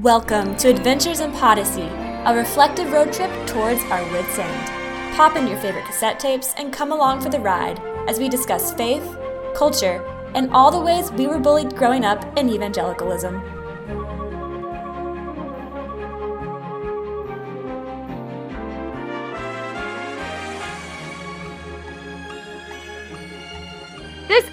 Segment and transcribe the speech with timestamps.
[0.00, 5.14] Welcome to Adventures in Podyssey, a reflective road trip towards our wits' end.
[5.14, 7.78] Pop in your favorite cassette tapes and come along for the ride
[8.08, 9.04] as we discuss faith,
[9.54, 10.02] culture,
[10.34, 13.42] and all the ways we were bullied growing up in evangelicalism.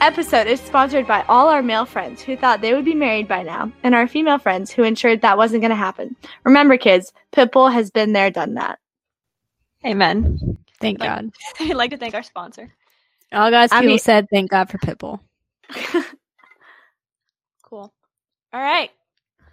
[0.02, 3.44] Episode is sponsored by all our male friends who thought they would be married by
[3.44, 6.16] now, and our female friends who ensured that wasn't going to happen.
[6.44, 8.80] Remember, kids, Pitbull has been there, done that.
[9.86, 10.58] Amen.
[10.80, 11.32] Thank Like- God.
[11.60, 12.74] I'd like to thank our sponsor.
[13.32, 15.20] All God's I people mean- said thank God for Pitbull.
[17.64, 17.94] Cool.
[18.52, 18.90] All right.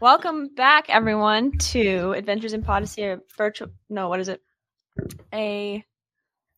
[0.00, 3.69] Welcome back, everyone, to Adventures in Podyssey, a virtual.
[3.91, 4.41] No, what is it?
[5.34, 5.84] A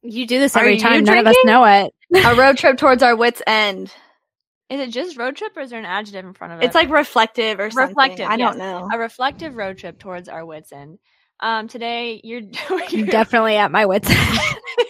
[0.02, 1.02] You do this every time.
[1.02, 1.92] None of us know it.
[2.14, 3.92] A road trip towards our wits' end.
[4.70, 6.64] is it just road trip or is there an adjective in front of it?
[6.64, 7.88] It's like reflective or something.
[7.96, 8.38] Reflective, I yes.
[8.38, 8.88] don't know.
[8.92, 10.98] a reflective road trip towards our wits end.
[11.40, 14.38] Um, today you're doing definitely at my wits' end.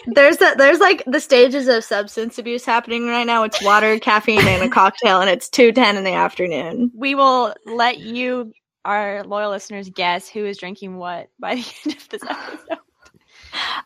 [0.15, 3.43] There's the, there's like the stages of substance abuse happening right now.
[3.43, 6.91] It's water, caffeine, and a cocktail, and it's two ten in the afternoon.
[6.95, 8.51] we will let you,
[8.85, 12.79] our loyal listeners, guess who is drinking what by the end of this episode.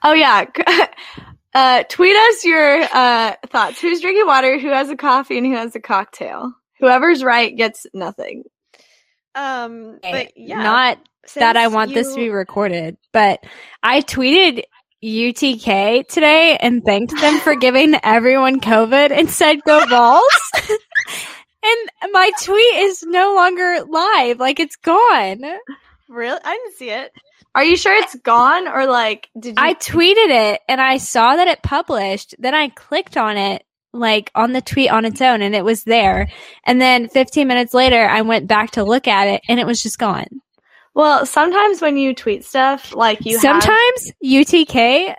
[0.04, 0.46] Oh yeah.
[1.54, 3.80] Uh, tweet us your uh, thoughts.
[3.80, 4.58] Who's drinking water?
[4.58, 5.38] Who has a coffee?
[5.38, 6.52] And who has a cocktail?
[6.80, 8.44] Whoever's right gets nothing.
[9.36, 11.00] Um, but yeah, Not
[11.36, 13.44] that I since want this to be recorded, but
[13.82, 14.64] I tweeted
[15.04, 20.52] UTK today and thanked them for giving everyone COVID and said go balls.
[21.64, 24.40] and my tweet is no longer live.
[24.40, 25.44] Like it's gone.
[26.10, 27.12] Really, I didn't see it.
[27.56, 29.64] Are you sure it's gone or like did you?
[29.64, 32.34] I tweeted it and I saw that it published.
[32.40, 35.84] Then I clicked on it like on the tweet on its own and it was
[35.84, 36.28] there.
[36.66, 39.84] And then 15 minutes later, I went back to look at it and it was
[39.84, 40.26] just gone.
[40.96, 45.14] well, sometimes when you tweet stuff, like you have- Sometimes UTK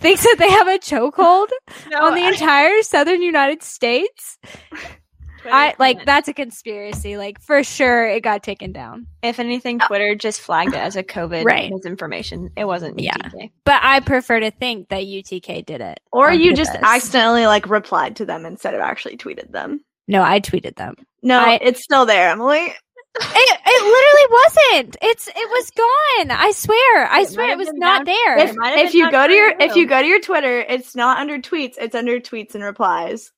[0.00, 1.48] thinks that they have a chokehold
[1.90, 4.38] No, on the I- entire southern United States.
[5.42, 6.06] Twitter I like comment.
[6.06, 7.16] that's a conspiracy.
[7.16, 9.06] Like for sure it got taken down.
[9.22, 9.86] If anything, oh.
[9.86, 11.70] Twitter just flagged it as a COVID Right.
[11.72, 12.50] misinformation.
[12.56, 12.98] It wasn't.
[13.00, 13.16] Yeah.
[13.16, 13.50] UTK.
[13.64, 16.00] But I prefer to think that UTK did it.
[16.12, 16.88] or you just purpose.
[16.88, 19.80] accidentally like replied to them instead of actually tweeted them.
[20.08, 20.94] No, I tweeted them.
[21.22, 22.72] No, I- it's still there, Emily.
[23.22, 24.96] It, it literally wasn't.
[25.02, 26.30] It's it was gone.
[26.30, 27.06] I swear.
[27.10, 28.38] I It swear it was not down- there.
[28.38, 29.82] If, It might have if you go to for your if you.
[29.82, 31.74] you go to your Twitter, it's not under tweets.
[31.76, 33.32] It's under tweets and replies.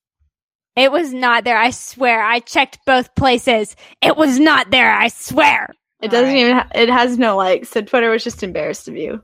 [0.75, 1.57] It was not there.
[1.57, 2.23] I swear.
[2.23, 3.75] I checked both places.
[4.01, 4.91] It was not there.
[4.91, 5.69] I swear.
[6.01, 6.37] It doesn't right.
[6.37, 6.55] even.
[6.55, 7.69] Ha- it has no likes.
[7.69, 9.21] So Twitter was just embarrassed of you.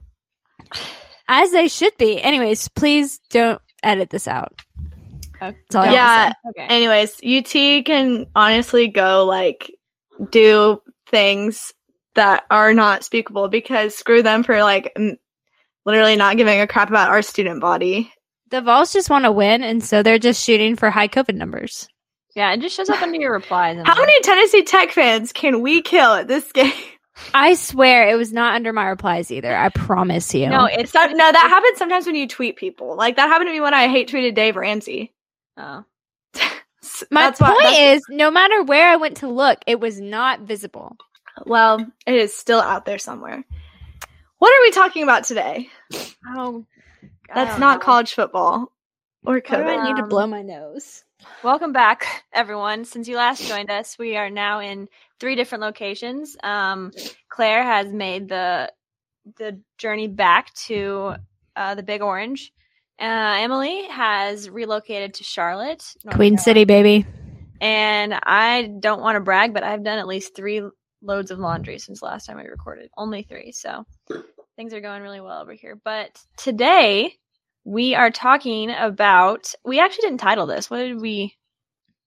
[1.27, 2.21] As they should be.
[2.21, 4.61] Anyways, please don't edit this out.
[5.41, 5.57] Okay.
[5.69, 6.29] That's all I Yeah.
[6.29, 6.35] say.
[6.49, 6.67] Okay.
[6.73, 9.71] Anyways, UT can honestly go like
[10.31, 11.73] do things
[12.15, 15.17] that are not speakable because screw them for like m-
[15.85, 18.11] literally not giving a crap about our student body.
[18.49, 21.87] The Vols just want to win, and so they're just shooting for high COVID numbers.
[22.35, 23.77] yeah, it just shows up under your replies.
[23.77, 26.71] How like- many Tennessee Tech fans can we kill at this game?
[27.33, 29.53] I swear it was not under my replies either.
[29.55, 30.47] I promise you.
[30.49, 32.95] No, It's it's not, no, that happens sometimes when you tweet people.
[32.95, 35.13] Like that happened to me when I hate tweeted Dave Ramsey.
[35.57, 35.83] Oh.
[37.11, 40.41] My that's point that's- is, no matter where I went to look, it was not
[40.41, 40.95] visible.
[41.45, 43.43] well, it is still out there somewhere.
[44.37, 45.67] What are we talking about today?
[46.25, 46.78] Oh, I
[47.35, 47.77] That's don't know.
[47.79, 48.71] college football
[49.25, 49.77] or Why do COVID.
[49.79, 51.03] I need to Um, blow my nose?
[51.43, 52.85] Welcome back, everyone.
[52.85, 54.87] Since you last joined us, we are now in
[55.19, 56.37] three different locations.
[56.43, 56.91] Um,
[57.29, 58.71] Claire has made the
[59.37, 61.15] the journey back to
[61.55, 62.51] uh, the Big Orange.
[62.99, 63.03] Uh,
[63.39, 66.41] Emily has relocated to Charlotte, North Queen Carolina.
[66.41, 67.05] City, baby.
[67.61, 70.61] and I don't want to brag, but I've done at least three
[71.01, 72.89] loads of laundry since last time we recorded.
[72.97, 73.85] Only three, so
[74.59, 75.79] things are going really well over here.
[75.85, 77.13] But today
[77.63, 79.53] we are talking about.
[79.63, 80.69] We actually didn't title this.
[80.69, 81.37] What did we?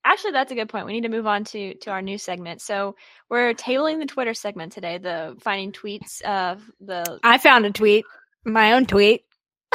[0.05, 0.85] Actually, that's a good point.
[0.85, 2.61] We need to move on to to our new segment.
[2.61, 2.95] So
[3.31, 4.99] we're tabling the Twitter segment today.
[4.99, 7.19] The finding tweets of the.
[7.25, 8.05] I found a tweet,
[8.45, 9.25] my own tweet.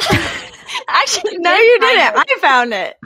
[0.88, 2.16] Actually, No, you didn't.
[2.16, 2.96] I found it.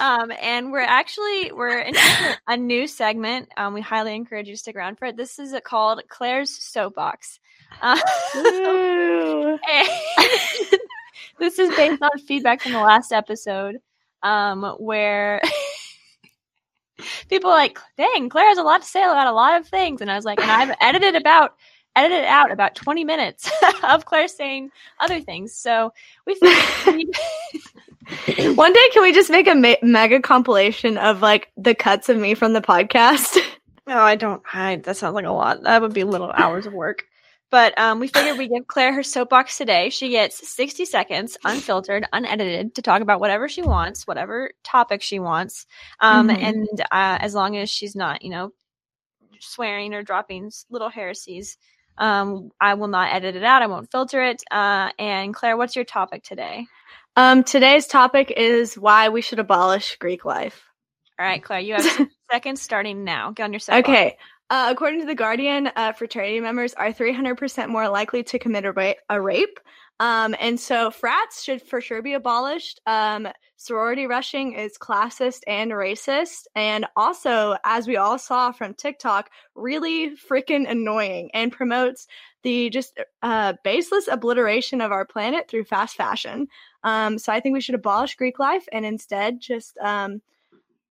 [0.00, 1.94] Um, and we're actually we're in
[2.46, 3.48] a new segment.
[3.56, 5.16] Um, we highly encourage you to stick around for it.
[5.16, 7.38] This is called Claire's Soapbox.
[7.80, 7.96] Uh,
[11.38, 13.78] this is based on feedback from the last episode,
[14.22, 15.40] um, where
[17.28, 20.00] people are like, "Dang, Claire has a lot to say about a lot of things,"
[20.00, 21.54] and I was like, "And I've edited about."
[21.96, 23.48] Edited out about 20 minutes
[23.84, 25.54] of Claire saying other things.
[25.54, 25.92] So
[26.26, 27.06] we figured
[28.54, 32.16] One day, can we just make a me- mega compilation of like the cuts of
[32.16, 33.38] me from the podcast?
[33.86, 34.42] No, I don't.
[34.50, 35.64] I, that sounds like a lot.
[35.64, 37.04] That would be little hours of work.
[37.50, 39.90] But um, we figured we give Claire her soapbox today.
[39.90, 45.18] She gets 60 seconds, unfiltered, unedited, to talk about whatever she wants, whatever topic she
[45.18, 45.66] wants.
[46.00, 46.42] Um, Mhm.
[46.42, 48.54] And uh, as long as she's not, you know,
[49.38, 51.58] swearing or dropping little heresies,
[51.98, 53.60] um, I will not edit it out.
[53.60, 54.42] I won't filter it.
[54.50, 56.66] Uh, and Claire, what's your topic today?
[57.16, 60.64] Um, today's topic is why we should abolish Greek life.
[61.18, 63.30] All right, Claire, you have 60 seconds starting now.
[63.30, 63.88] Get on your soapbox.
[63.88, 64.16] Okay.
[64.50, 68.72] Uh, according to the Guardian, uh, fraternity members are 300% more likely to commit a,
[68.72, 69.58] ra- a rape.
[70.00, 72.80] Um, and so frats should for sure be abolished.
[72.84, 76.46] Um, sorority rushing is classist and racist.
[76.56, 82.08] And also, as we all saw from TikTok, really freaking annoying and promotes
[82.44, 86.46] the just uh, baseless obliteration of our planet through fast fashion.
[86.84, 90.22] Um, so I think we should abolish Greek life and instead just um,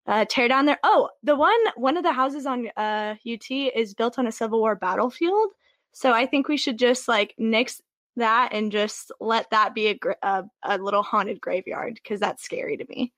[0.08, 0.80] uh, tear down their.
[0.84, 4.60] Oh, the one one of the houses on uh, UT is built on a Civil
[4.60, 5.52] War battlefield.
[5.94, 7.82] So I think we should just like nix
[8.16, 12.78] that and just let that be a a, a little haunted graveyard because that's scary
[12.78, 13.14] to me.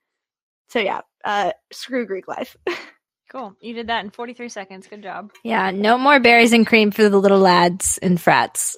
[0.68, 2.56] So yeah, uh, screw Greek life.
[3.30, 3.54] Cool.
[3.60, 4.86] You did that in 43 seconds.
[4.86, 5.32] Good job.
[5.42, 8.76] Yeah, no more berries and cream for the little lads and frats.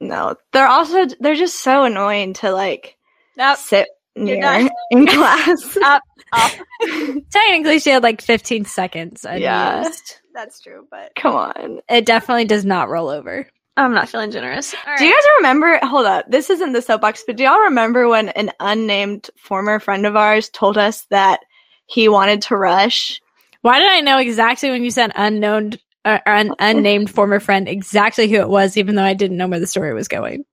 [0.00, 2.96] no, they're also they're just so annoying to like
[3.36, 3.56] Nope.
[3.58, 5.76] sit near in class.
[5.82, 6.52] Up, up.
[7.32, 9.42] Technically, she had like 15 seconds unused.
[9.42, 9.88] Yeah.
[10.34, 11.80] that's true, but come on.
[11.88, 13.46] It definitely does not roll over.
[13.76, 14.74] I'm not feeling generous.
[14.86, 15.78] All Do you guys remember?
[15.82, 20.04] Hold up, this isn't the soapbox, but do y'all remember when an unnamed former friend
[20.06, 21.40] of ours told us that
[21.86, 23.20] he wanted to rush?
[23.62, 25.74] Why did I know exactly when you said unknown
[26.04, 29.60] or un- unnamed former friend exactly who it was, even though I didn't know where
[29.60, 30.44] the story was going?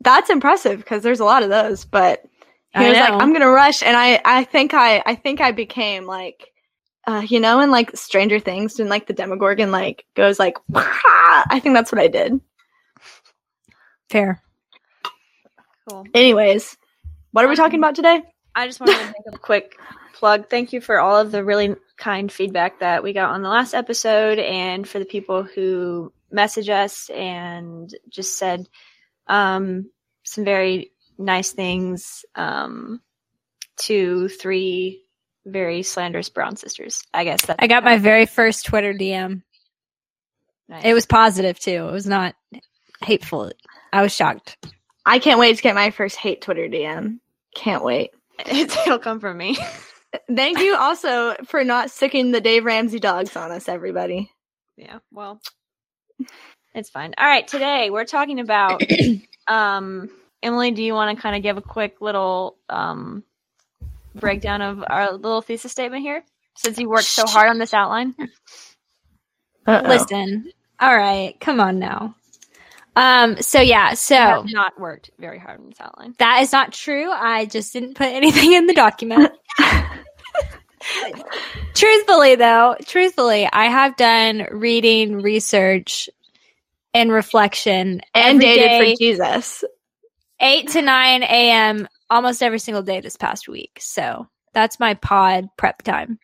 [0.00, 1.84] That's impressive because there's a lot of those.
[1.84, 2.22] But
[2.74, 5.50] he I was like, "I'm gonna rush," and I, I think I, I think I
[5.50, 6.52] became like,
[7.06, 11.60] uh, you know, in like Stranger Things, and like the Demogorgon like goes like, I
[11.62, 12.40] think that's what I did.
[14.08, 14.42] Fair.
[15.88, 16.04] Cool.
[16.14, 16.76] Anyways,
[17.32, 18.22] what are we talking about today?
[18.54, 19.76] I just wanted to make a quick
[20.12, 20.48] plug.
[20.48, 23.74] Thank you for all of the really kind feedback that we got on the last
[23.74, 28.68] episode and for the people who message us and just said
[29.26, 29.90] um,
[30.24, 33.00] some very nice things um,
[33.76, 35.04] to three
[35.44, 37.02] very slanderous brown sisters.
[37.12, 39.42] I guess that I got my very first Twitter DM.
[40.68, 40.84] nice.
[40.84, 41.88] It was positive too.
[41.88, 42.34] It was not
[43.02, 43.52] hateful.
[43.92, 44.56] I was shocked.
[45.04, 47.18] I can't wait to get my first hate Twitter DM.
[47.54, 48.10] Can't wait.
[48.46, 49.58] it'll come from me.
[50.34, 54.30] Thank you also for not sticking the Dave Ramsey dogs on us, everybody.
[54.76, 55.40] Yeah, well,
[56.74, 57.14] it's fine.
[57.18, 58.82] All right, today we're talking about
[59.48, 60.10] um
[60.42, 63.24] Emily, do you want to kind of give a quick little um
[64.14, 66.24] breakdown of our little thesis statement here
[66.56, 68.14] since you worked so hard on this outline?
[69.66, 69.84] Uh-oh.
[69.88, 70.52] Listen.
[70.80, 71.38] All right.
[71.40, 72.16] Come on now.
[72.94, 76.14] Um, so yeah, so not worked very hard on this outline.
[76.18, 77.10] that is not true.
[77.10, 79.32] I just didn't put anything in the document.
[81.74, 86.10] truthfully though, truthfully, I have done reading, research,
[86.94, 89.64] and reflection and dated day, for Jesus.
[90.40, 91.88] 8 to 9 a.m.
[92.10, 93.78] almost every single day this past week.
[93.80, 96.18] So that's my pod prep time.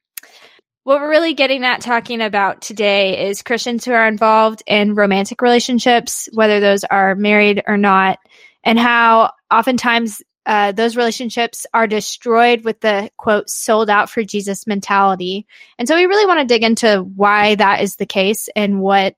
[0.88, 5.43] What we're really getting at talking about today is Christians who are involved in romantic
[5.43, 8.19] relationships, whether those are married or not,
[8.65, 14.67] and how oftentimes uh, those relationships are destroyed with the quote sold out for Jesus
[14.67, 15.46] mentality.
[15.79, 19.15] And so we really want to dig into why that is the case and what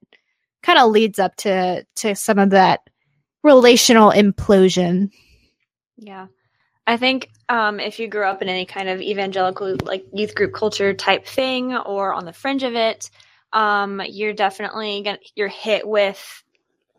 [0.65, 2.81] kind of leads up to to some of that
[3.45, 5.13] relational implosion.
[5.97, 6.27] Yeah.
[6.91, 10.53] I think um, if you grew up in any kind of evangelical, like youth group
[10.53, 13.11] culture type thing, or on the fringe of it,
[13.53, 16.43] um, you're definitely gonna you're hit with.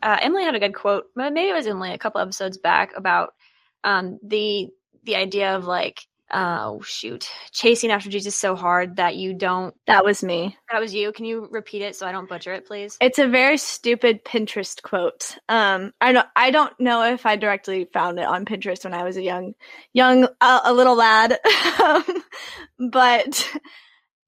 [0.01, 1.07] Uh, Emily had a good quote.
[1.17, 3.33] Maybe it was Emily a couple episodes back about
[3.83, 4.69] um, the
[5.03, 5.99] the idea of like,
[6.33, 9.75] oh shoot, chasing after Jesus so hard that you don't.
[9.87, 10.57] That was me.
[10.71, 11.11] That was you.
[11.11, 12.97] Can you repeat it so I don't butcher it, please?
[13.01, 15.37] It's a very stupid Pinterest quote.
[15.49, 19.03] Um, I don't, I don't know if I directly found it on Pinterest when I
[19.03, 19.53] was a young,
[19.93, 21.37] young, uh, a little lad,
[21.79, 22.23] um,
[22.91, 23.49] but,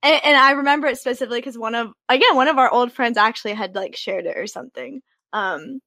[0.02, 3.18] and, and I remember it specifically because one of, again, one of our old friends
[3.18, 5.02] actually had like shared it or something.
[5.32, 5.80] Um,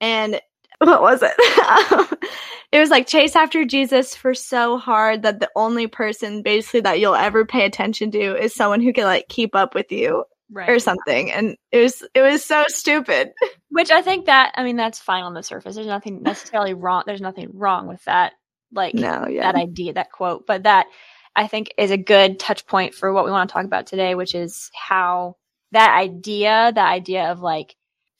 [0.00, 0.40] and
[0.78, 1.34] what was it?
[2.72, 7.00] it was like chase after Jesus for so hard that the only person basically that
[7.00, 10.68] you'll ever pay attention to is someone who can like keep up with you Right.
[10.68, 13.32] or something and it was it was so stupid
[13.70, 15.74] Which I think that I mean that's fine on the surface.
[15.74, 17.02] There's nothing necessarily wrong.
[17.06, 18.34] There's nothing wrong with that.
[18.70, 20.86] Like no yeah that idea, that quote, but that
[21.34, 24.14] I think is a good touch point for what we want to talk about today,
[24.14, 25.36] which is how
[25.72, 27.74] that idea, the idea of like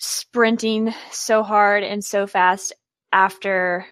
[0.05, 2.73] sprinting so hard and so fast
[3.13, 3.87] after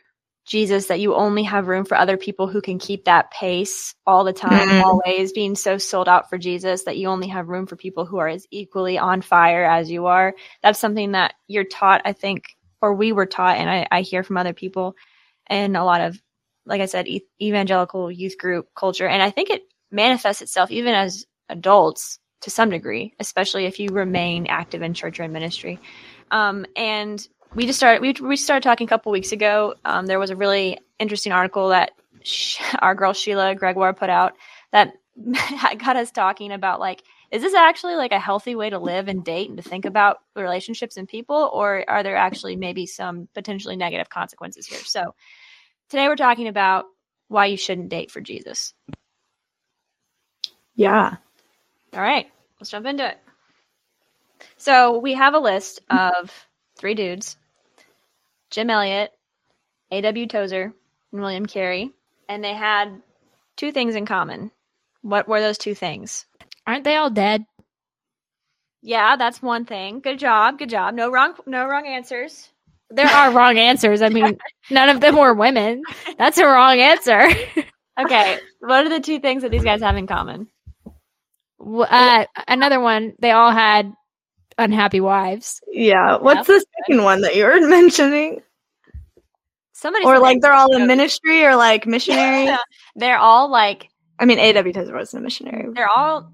[0.46, 4.24] Jesus that you only have room for other people who can keep that pace all
[4.24, 4.82] the time, Mhm.
[4.84, 8.18] always being so sold out for Jesus that you only have room for people who
[8.18, 10.34] are as equally on fire as you are.
[10.62, 12.44] That's something that you're taught, I think,
[12.82, 14.96] or we were taught, and I, I hear from other people
[15.48, 16.20] and a lot of,
[16.66, 19.08] like I said, e- evangelical youth group culture.
[19.08, 23.88] And I think it manifests itself even as adults to some degree, especially if you
[23.90, 25.80] remain active in church or in ministry.
[26.30, 30.18] Um, and we just started we, we started talking a couple weeks ago um, there
[30.18, 31.92] was a really interesting article that
[32.80, 34.34] our girl sheila gregoire put out
[34.72, 34.94] that
[35.78, 39.24] got us talking about like is this actually like a healthy way to live and
[39.24, 43.76] date and to think about relationships and people or are there actually maybe some potentially
[43.76, 45.14] negative consequences here so
[45.90, 46.86] today we're talking about
[47.28, 48.72] why you shouldn't date for jesus
[50.74, 51.16] Yeah.
[51.94, 52.26] All right
[52.60, 53.18] let's jump into it
[54.56, 56.32] so we have a list of
[56.76, 57.36] three dudes
[58.52, 59.10] Jim Elliot,
[59.92, 60.26] A.W.
[60.26, 60.74] Tozer,
[61.10, 61.90] and William Carey,
[62.28, 63.00] and they had
[63.56, 64.50] two things in common.
[65.00, 66.26] What were those two things?
[66.66, 67.46] Aren't they all dead?
[68.82, 70.00] Yeah, that's one thing.
[70.00, 70.92] Good job, good job.
[70.92, 72.50] No wrong, no wrong answers.
[72.90, 74.02] There are wrong answers.
[74.02, 74.36] I mean,
[74.70, 75.82] none of them were women.
[76.18, 77.28] That's a wrong answer.
[78.00, 80.48] Okay, what are the two things that these guys have in common?
[81.62, 83.92] W- uh, another one, they all had
[84.58, 85.60] unhappy wives.
[85.70, 86.18] Yeah.
[86.18, 88.40] What's the second one that you were mentioning?
[89.72, 92.48] Somebody Or like they're all in ministry or like missionary?
[92.96, 93.88] they're all like
[94.18, 94.72] I mean, A.W.
[94.72, 95.66] Tozer wasn't a missionary.
[95.72, 96.32] they're all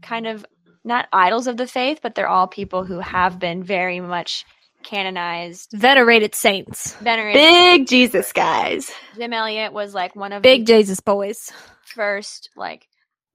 [0.00, 0.46] kind of
[0.84, 4.46] not idols of the faith, but they're all people who have been very much
[4.82, 6.94] canonized, Venerated saints.
[6.94, 7.34] venerated.
[7.34, 8.90] Big Jesus guys.
[9.16, 11.52] Jim Elliot was like one of Big the Jesus boys.
[11.84, 12.87] first like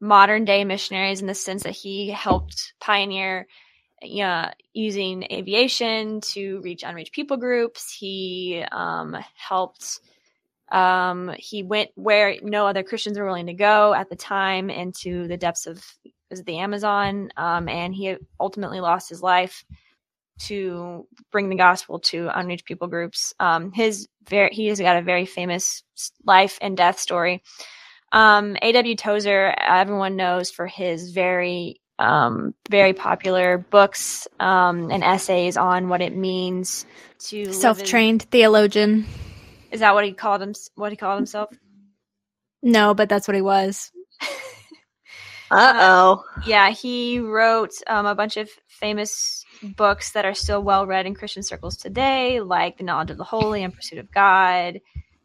[0.04, 3.48] modern day missionaries in the sense that he helped pioneer
[4.02, 7.92] yeah, using aviation to reach unreached people groups.
[7.92, 10.02] He um, helped.
[10.72, 15.28] Um, he went where no other Christians were willing to go at the time into
[15.28, 19.64] the depths of it the Amazon, um, and he ultimately lost his life
[20.40, 23.34] to bring the gospel to unreached people groups.
[23.40, 25.84] Um, his very he has got a very famous
[26.26, 27.44] life and death story.
[28.14, 28.96] Um, A.W.
[28.96, 36.02] Tozer, everyone knows for his very um, very popular books um, and essays on what
[36.02, 36.86] it means
[37.20, 39.06] to live in- Self-trained theologian.
[39.72, 40.54] Is that what he called him?
[40.76, 41.50] What he called himself?
[42.62, 43.92] No, but that's what he was.
[45.52, 46.24] Uh oh.
[46.48, 51.14] Yeah, he wrote um, a bunch of famous books that are still well read in
[51.14, 54.80] Christian circles today, like The Knowledge of the Holy and Pursuit of God,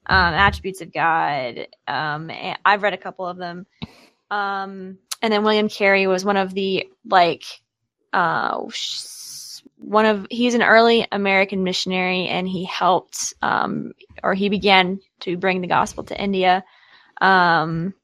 [0.09, 1.69] um, Attributes of God.
[1.87, 2.31] Um,
[2.65, 3.67] I've read a couple of them.
[4.31, 7.45] Um, and then William Carey was one of the like
[8.13, 8.61] uh,
[9.77, 15.37] one of he's an early American missionary, and he helped um, or he began to
[15.37, 16.65] bring the gospel to India.
[17.21, 17.95] Um,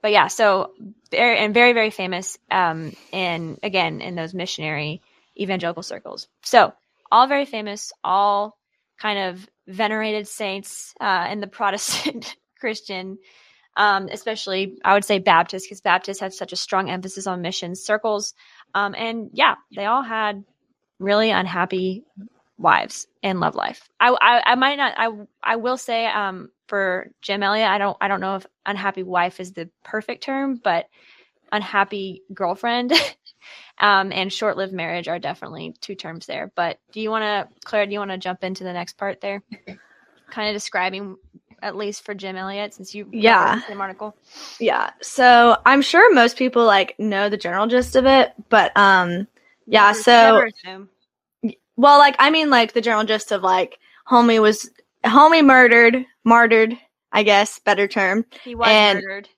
[0.00, 0.72] but yeah, so
[1.14, 5.00] very and very very famous um in again in those missionary
[5.38, 6.72] evangelical circles so
[7.10, 8.56] all very famous all
[8.98, 13.18] kind of venerated saints uh in the protestant christian
[13.76, 17.74] um especially i would say baptist because baptists have such a strong emphasis on mission
[17.74, 18.34] circles
[18.74, 20.44] um and yeah they all had
[20.98, 22.04] really unhappy
[22.56, 23.88] wives and love life.
[23.98, 25.10] I i, I might not i
[25.42, 29.40] i will say um for Jim Elliot, I don't I don't know if unhappy wife
[29.40, 30.86] is the perfect term, but
[31.52, 32.92] unhappy girlfriend
[33.78, 36.52] um, and short-lived marriage are definitely two terms there.
[36.54, 37.86] But do you want to, Claire?
[37.86, 39.42] Do you want to jump into the next part there,
[40.30, 41.16] kind of describing
[41.62, 43.60] at least for Jim Elliot, since you Yeah.
[43.68, 44.14] the article.
[44.60, 44.90] Yeah.
[45.00, 49.26] So I'm sure most people like know the general gist of it, but um
[49.66, 50.44] Yeah, so-
[51.76, 54.68] well like I mean like the general gist of like homie was
[55.04, 56.76] homie murdered, martyred,
[57.12, 58.26] I guess, better term.
[58.42, 59.28] he was and- murdered,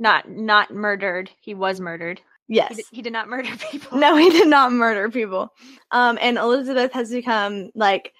[0.00, 1.30] not not murdered.
[1.40, 2.20] He was murdered.
[2.48, 2.74] He, Yes.
[2.74, 3.98] did, he did not murder people.
[3.98, 5.52] No, he did not murder people.
[5.92, 8.12] Um, and Elizabeth has become like,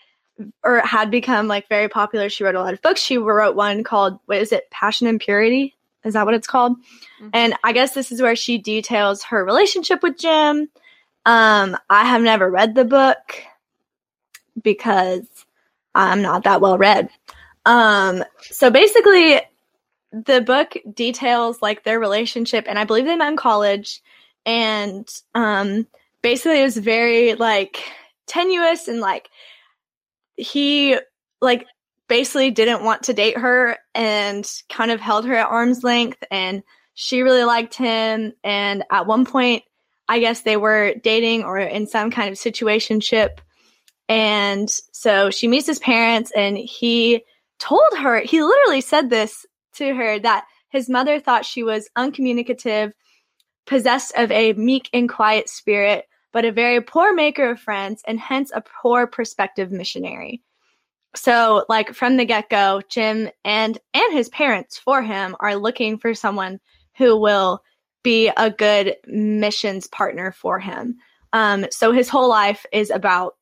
[0.62, 2.28] or had become like very popular.
[2.28, 3.00] She wrote a lot of books.
[3.00, 5.74] She wrote one called, what is it, Passion and Purity?
[6.04, 6.76] Is that what it's called?
[7.20, 7.30] Mhm.
[7.34, 10.68] And I guess this is where she details her relationship with Jim.
[11.26, 13.42] Um, I have never read the book
[14.62, 15.26] because
[15.94, 17.10] I'm not that well read.
[17.66, 19.40] Um, so basically,
[20.12, 24.02] the book details like their relationship, and I believe they met in college
[24.46, 25.86] and um
[26.22, 27.78] basically it was very like
[28.26, 29.28] tenuous and like
[30.36, 30.96] he
[31.42, 31.66] like
[32.08, 36.62] basically didn't want to date her and kind of held her at arm's length and
[36.94, 39.62] she really liked him and at one point
[40.10, 43.38] I guess they were dating or in some kind of situationship.
[44.08, 47.22] And so she meets his parents, and he
[47.60, 49.46] told her, he literally said this
[49.80, 52.92] to her that his mother thought she was uncommunicative,
[53.66, 58.20] possessed of a meek and quiet spirit, but a very poor maker of friends, and
[58.20, 60.42] hence a poor prospective missionary.
[61.16, 65.98] So, like from the get go, Jim and and his parents for him are looking
[65.98, 66.60] for someone
[66.96, 67.62] who will
[68.02, 70.96] be a good missions partner for him.
[71.32, 73.36] Um, so his whole life is about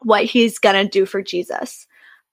[0.00, 1.86] what he's gonna do for Jesus.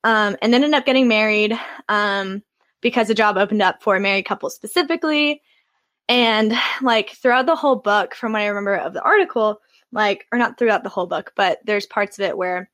[0.03, 2.43] Um, and then end up getting married um,
[2.81, 5.41] because a job opened up for a married couple specifically.
[6.07, 10.39] And like throughout the whole book, from what I remember of the article, like, or
[10.39, 12.69] not throughout the whole book, but there's parts of it where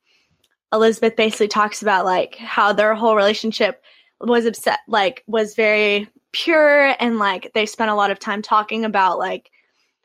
[0.72, 3.82] Elizabeth basically talks about like how their whole relationship
[4.20, 8.84] was upset, like, was very pure and like they spent a lot of time talking
[8.84, 9.50] about like,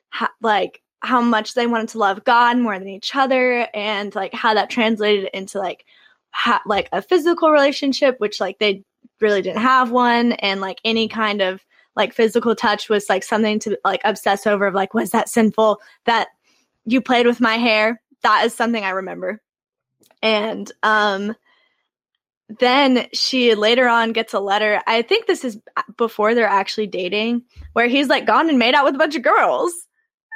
[0.09, 4.33] ha- like, how much they wanted to love God more than each other and like
[4.33, 5.85] how that translated into like
[6.29, 8.83] ha- like a physical relationship which like they
[9.21, 10.33] really didn't have one.
[10.33, 11.63] And like any kind of
[11.95, 15.79] like physical touch was like something to like obsess over of like was that sinful
[16.05, 16.29] that
[16.85, 18.01] you played with my hair.
[18.23, 19.41] That is something i remember.
[20.21, 21.35] And um
[22.59, 24.81] then she later on gets a letter.
[24.85, 25.59] I think this is
[25.97, 29.23] before they're actually dating where he's like gone and made out with a bunch of
[29.23, 29.73] girls.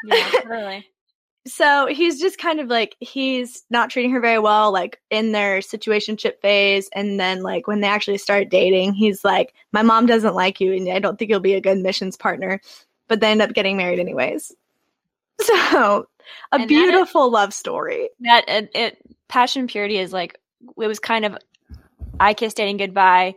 [0.06, 0.82] Yeah.
[1.48, 5.60] So he's just kind of like he's not treating her very well like in their
[5.60, 10.34] situationship phase and then like when they actually start dating he's like my mom doesn't
[10.34, 12.60] like you and i don't think you'll be a good missions partner.
[13.08, 14.52] But they end up getting married anyways.
[15.42, 16.08] So
[16.52, 18.10] a And beautiful love story.
[18.22, 18.98] That it, it
[19.28, 20.40] passion and purity is like
[20.82, 21.38] it was kind of
[22.20, 23.36] I kissed dating goodbye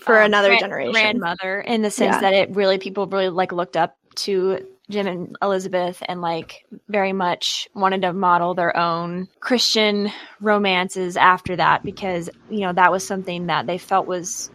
[0.00, 0.92] for um, another grand- generation.
[0.92, 2.20] grandmother in the sense Yeah.
[2.22, 7.12] that it really people really like looked up to Jim and Elizabeth and like very
[7.12, 10.10] much wanted to model their own Christian
[10.40, 14.50] romances after that because you know that was something that they felt was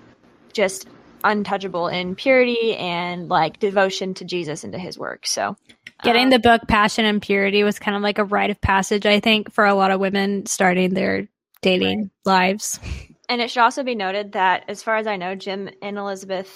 [0.54, 0.88] just
[1.24, 5.26] untouchable in purity and like devotion to Jesus and to his work.
[5.26, 5.58] So
[6.04, 9.06] Getting um, the book Passion and Purity was kind of like a rite of passage,
[9.06, 11.28] I think, for a lot of women starting their
[11.62, 12.80] dating lives.
[13.28, 16.50] And it should also be noted that, as far as I know, Jim and Elizabeth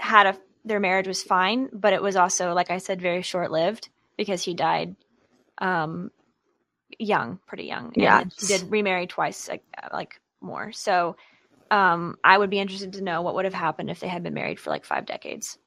[0.00, 3.50] had a their marriage was fine, but it was also, like I said, very short
[3.50, 4.96] lived because he died
[5.58, 6.10] um,
[6.98, 7.92] young, pretty young.
[7.96, 8.24] Yeah.
[8.38, 10.72] he did remarry twice, like, like more.
[10.72, 11.16] So
[11.70, 14.34] um, I would be interested to know what would have happened if they had been
[14.34, 15.58] married for like five decades.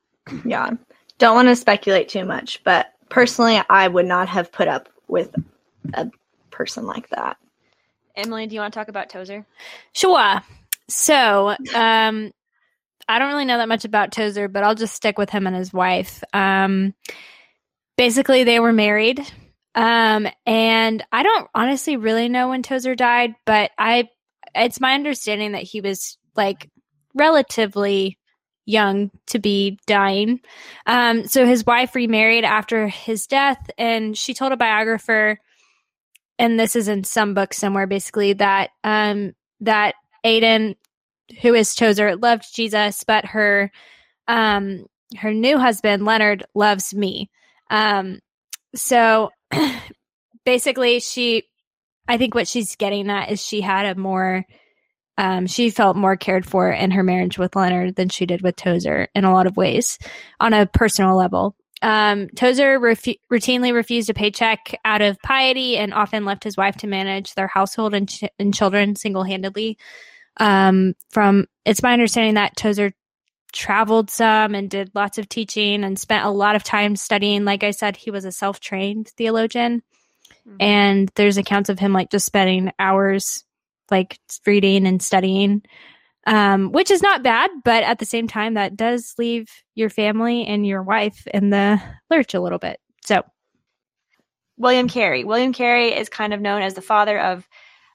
[0.46, 0.72] yeah
[1.20, 5.34] don't want to speculate too much but personally i would not have put up with
[5.94, 6.10] a
[6.52, 7.38] person like that
[8.18, 9.46] Emily, do you want to talk about Tozer?
[9.94, 10.42] Sure.
[10.90, 12.32] So, um,
[13.08, 15.56] I don't really know that much about Tozer, but I'll just stick with him and
[15.56, 16.24] his wife.
[16.34, 16.94] Um,
[17.98, 19.22] basically, they were married.
[19.76, 24.10] Um, and I don't honestly really know when Tozer died, but I,
[24.56, 26.70] it's my understanding that he was like
[27.14, 28.18] relatively
[28.66, 30.42] young to be dying.
[30.86, 35.40] Um, so his wife remarried after his death, and she told a biographer,
[36.38, 40.76] and this is in some book somewhere, basically that um, that Aiden,
[41.42, 43.72] who is Tozer, loved Jesus, but her
[44.28, 44.86] um,
[45.18, 47.30] her new husband Leonard loves me.
[47.70, 48.20] Um,
[48.76, 49.32] so
[50.46, 51.44] basically, she,
[52.08, 54.46] I think what she's getting at is she had a more
[55.18, 58.56] um, she felt more cared for in her marriage with Leonard than she did with
[58.56, 59.98] Tozer in a lot of ways
[60.40, 61.56] on a personal level.
[61.82, 66.76] Um, Tozer refu- routinely refused a paycheck out of piety and often left his wife
[66.78, 69.78] to manage their household and, ch- and children single handedly.
[70.40, 72.92] Um, from it's my understanding that Tozer
[73.54, 77.46] traveled some and did lots of teaching and spent a lot of time studying.
[77.46, 79.82] Like I said, he was a self trained theologian,
[80.60, 83.44] and there's accounts of him like just spending hours
[83.90, 85.62] like reading and studying
[86.26, 90.46] um, which is not bad but at the same time that does leave your family
[90.46, 93.24] and your wife in the lurch a little bit so
[94.58, 95.24] William Carey.
[95.24, 97.48] William Carey is kind of known as the father of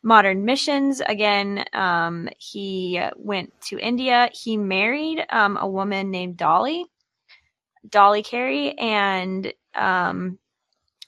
[0.02, 1.00] modern missions.
[1.00, 4.30] Again, um, he went to India.
[4.32, 6.86] He married um, a woman named Dolly,
[7.88, 10.38] Dolly Carey, and um,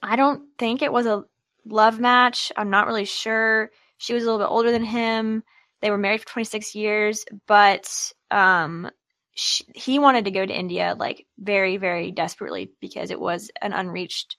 [0.02, 1.24] I don't think it was a
[1.64, 2.52] love match.
[2.56, 3.70] I'm not really sure.
[3.98, 5.42] She was a little bit older than him.
[5.80, 8.90] They were married for 26 years, but um,
[9.34, 13.72] she, he wanted to go to India like very, very desperately because it was an
[13.72, 14.36] unreached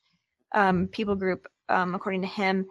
[0.53, 2.65] um, people group, um, according to him.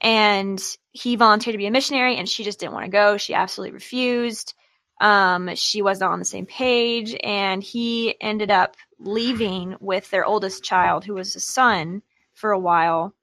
[0.00, 3.16] And he volunteered to be a missionary, and she just didn't want to go.
[3.16, 4.54] She absolutely refused.
[5.00, 10.62] Um, she wasn't on the same page, and he ended up leaving with their oldest
[10.62, 12.02] child, who was a son,
[12.34, 13.14] for a while.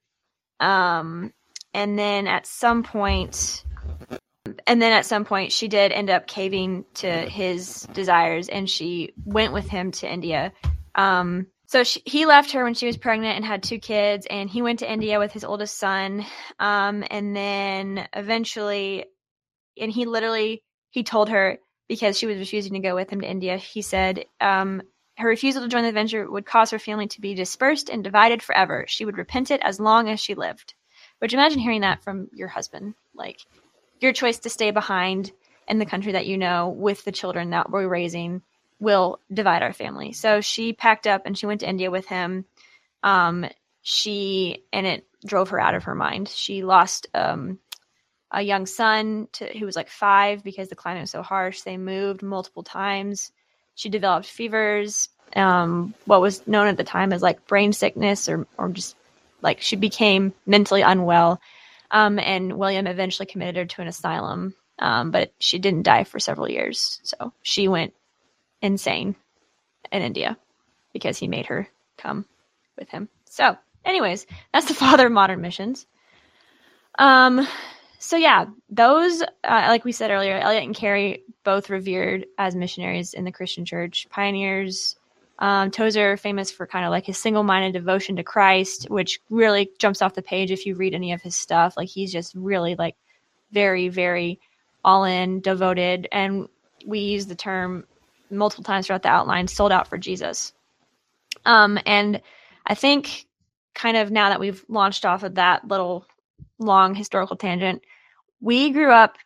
[0.60, 1.34] Um,
[1.74, 3.64] and then at some point,
[4.66, 9.14] and then at some point, she did end up caving to his desires, and she
[9.24, 10.54] went with him to India.
[10.96, 14.50] Um, so she, he left her when she was pregnant and had two kids, and
[14.50, 16.26] he went to India with his oldest son.
[16.60, 19.06] Um, and then eventually,
[19.78, 23.30] and he literally he told her because she was refusing to go with him to
[23.30, 23.58] India.
[23.58, 24.82] He said um,
[25.18, 28.42] her refusal to join the venture would cause her family to be dispersed and divided
[28.42, 28.86] forever.
[28.88, 30.74] She would repent it as long as she lived.
[31.20, 33.40] Which imagine hearing that from your husband, like
[34.00, 35.32] your choice to stay behind
[35.68, 38.42] in the country that you know with the children that we're raising
[38.80, 40.14] will divide our family.
[40.14, 42.46] So she packed up and she went to India with him.
[43.04, 43.46] Um,
[43.82, 46.30] she and it drove her out of her mind.
[46.30, 47.60] She lost um,
[48.32, 51.62] a young son to, who was like five because the climate was so harsh.
[51.62, 53.32] They moved multiple times.
[53.76, 58.48] She developed fevers, um, what was known at the time as like brain sickness, or
[58.58, 58.96] or just
[59.42, 61.40] like she became mentally unwell.
[61.90, 66.20] Um, and William eventually committed her to an asylum, um, but she didn't die for
[66.20, 67.00] several years.
[67.04, 67.94] So she went
[68.62, 69.16] insane
[69.92, 70.38] in India
[70.94, 71.68] because he made her
[71.98, 72.26] come
[72.78, 73.10] with him.
[73.26, 75.86] So, anyways, that's the father of modern missions.
[77.00, 77.48] Um,
[78.00, 79.26] so yeah, those, uh,
[79.68, 84.08] like we said earlier, Elliot and Carey both revered as missionaries in the Christian church,
[84.10, 84.96] pioneers.
[85.40, 90.02] Um, Tozer famous for kind of like his single-minded devotion to Christ, which really jumps
[90.02, 91.78] off the page if you read any of his stuff.
[91.78, 92.96] Like he's just really like
[93.52, 94.40] very, very
[94.84, 96.48] all in, devoted, and
[96.86, 97.86] we use the term
[98.30, 100.54] multiple times throughout the outline, sold out for Jesus.
[101.46, 102.22] Um, and
[102.66, 103.26] I think
[103.74, 106.06] kind of now that we've launched off of that little
[106.60, 107.84] long historical tangent,
[108.42, 109.18] we grew up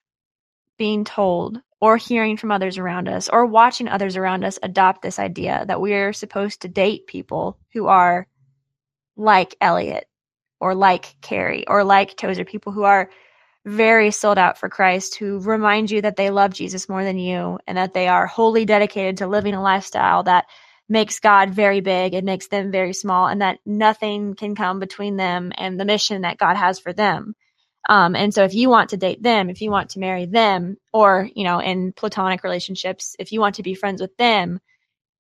[0.78, 5.20] being told or hearing from others around us or watching others around us adopt this
[5.20, 8.28] idea that we're supposed to date people who are
[9.18, 10.08] like Elliot
[10.60, 13.10] or like Carey or like Tozer, people who are
[13.66, 17.60] very sold out for Christ, who remind you that they love Jesus more than you
[17.68, 20.46] and that they are wholly dedicated to living a lifestyle that
[20.90, 25.16] makes God very big and makes them very small, and that nothing can come between
[25.16, 27.34] them and the mission that God has for them.
[27.88, 30.78] Um, and so if you want to date them, if you want to marry them,
[30.92, 34.60] or, you know, in platonic relationships, if you want to be friends with them,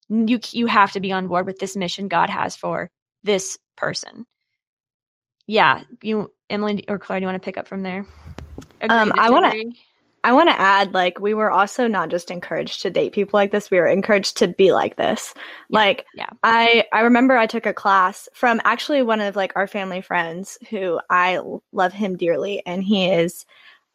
[0.09, 2.91] you, you have to be on board with this mission God has for
[3.23, 4.25] this person.
[5.47, 5.83] Yeah.
[6.03, 8.05] You, Emily or Claire, do you want to pick up from there?
[8.81, 9.71] Agree, um, I want to,
[10.23, 13.51] I want to add, like, we were also not just encouraged to date people like
[13.51, 13.71] this.
[13.71, 15.33] We were encouraged to be like this.
[15.35, 15.79] Yeah.
[15.79, 16.29] Like, yeah.
[16.43, 20.59] I, I remember I took a class from actually one of like our family friends
[20.69, 21.39] who I
[21.71, 22.61] love him dearly.
[22.65, 23.45] And he is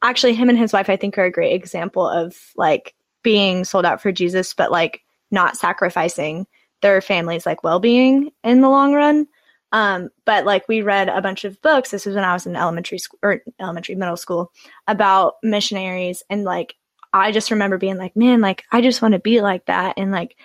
[0.02, 3.84] actually him and his wife, I think are a great example of like being sold
[3.84, 6.46] out for Jesus, but like not sacrificing
[6.82, 9.26] their family's like well-being in the long run.
[9.72, 11.90] Um, but like we read a bunch of books.
[11.90, 14.52] This was when I was in elementary school or elementary middle school
[14.87, 16.74] about missionaries, and like
[17.12, 20.12] I just remember being like, man, like I just want to be like that, and
[20.12, 20.37] like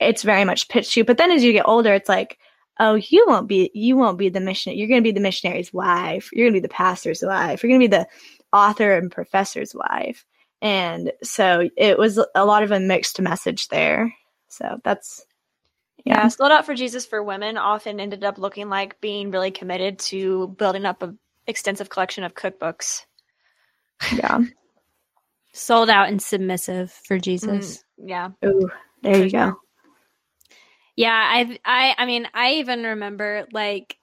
[0.00, 1.04] it's very much pitched you.
[1.04, 2.38] But then as you get older, it's like,
[2.80, 4.76] oh, you won't be, you won't be the mission.
[4.76, 6.30] You're going to be the missionary's wife.
[6.32, 7.62] You're going to be the pastor's wife.
[7.62, 8.06] You're going to be the
[8.52, 10.24] author and professor's wife.
[10.60, 14.14] And so it was a lot of a mixed message there.
[14.48, 15.24] So that's
[16.04, 16.22] yeah.
[16.22, 19.98] yeah, sold out for Jesus for women often ended up looking like being really committed
[20.00, 23.02] to building up an extensive collection of cookbooks.
[24.14, 24.40] Yeah.
[25.52, 27.84] sold out and submissive for Jesus.
[28.00, 28.28] Mm, yeah.
[28.44, 28.70] Ooh,
[29.02, 29.56] there you go.
[30.96, 33.96] Yeah, I I I mean, I even remember like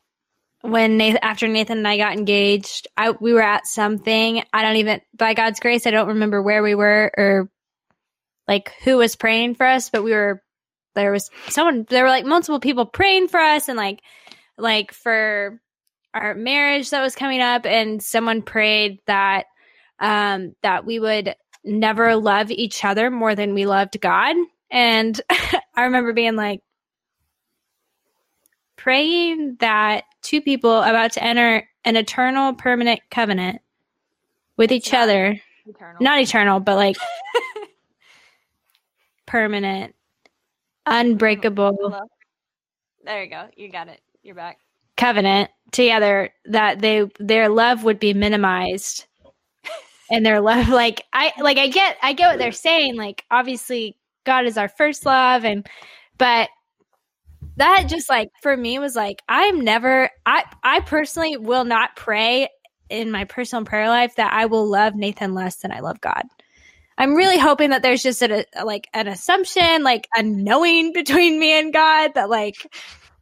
[0.62, 4.43] when Nathan, after Nathan and I got engaged, I we were at something.
[4.53, 7.49] I don't even by God's grace, I don't remember where we were or
[8.47, 10.41] like who was praying for us, but we were
[10.99, 14.01] there was someone there were like multiple people praying for us and like
[14.57, 15.59] like for
[16.13, 19.45] our marriage that was coming up and someone prayed that
[19.99, 24.35] um that we would never love each other more than we loved God
[24.71, 25.19] and
[25.75, 26.62] I remember being like
[28.75, 33.62] praying that two people about to enter an eternal permanent covenant
[34.57, 35.97] with each other eternal.
[36.01, 36.95] not eternal but like
[39.25, 39.95] permanent
[40.85, 41.99] unbreakable.
[43.03, 43.47] There you go.
[43.55, 44.01] You got it.
[44.23, 44.59] You're back.
[44.97, 49.05] Covenant together that they their love would be minimized.
[50.11, 53.95] and their love like I like I get I get what they're saying like obviously
[54.25, 55.67] God is our first love and
[56.17, 56.49] but
[57.57, 62.49] that just like for me was like I'm never I I personally will not pray
[62.89, 66.23] in my personal prayer life that I will love Nathan less than I love God.
[66.99, 71.39] I'm really hoping that there's just a, a like an assumption, like a knowing between
[71.39, 72.55] me and God that like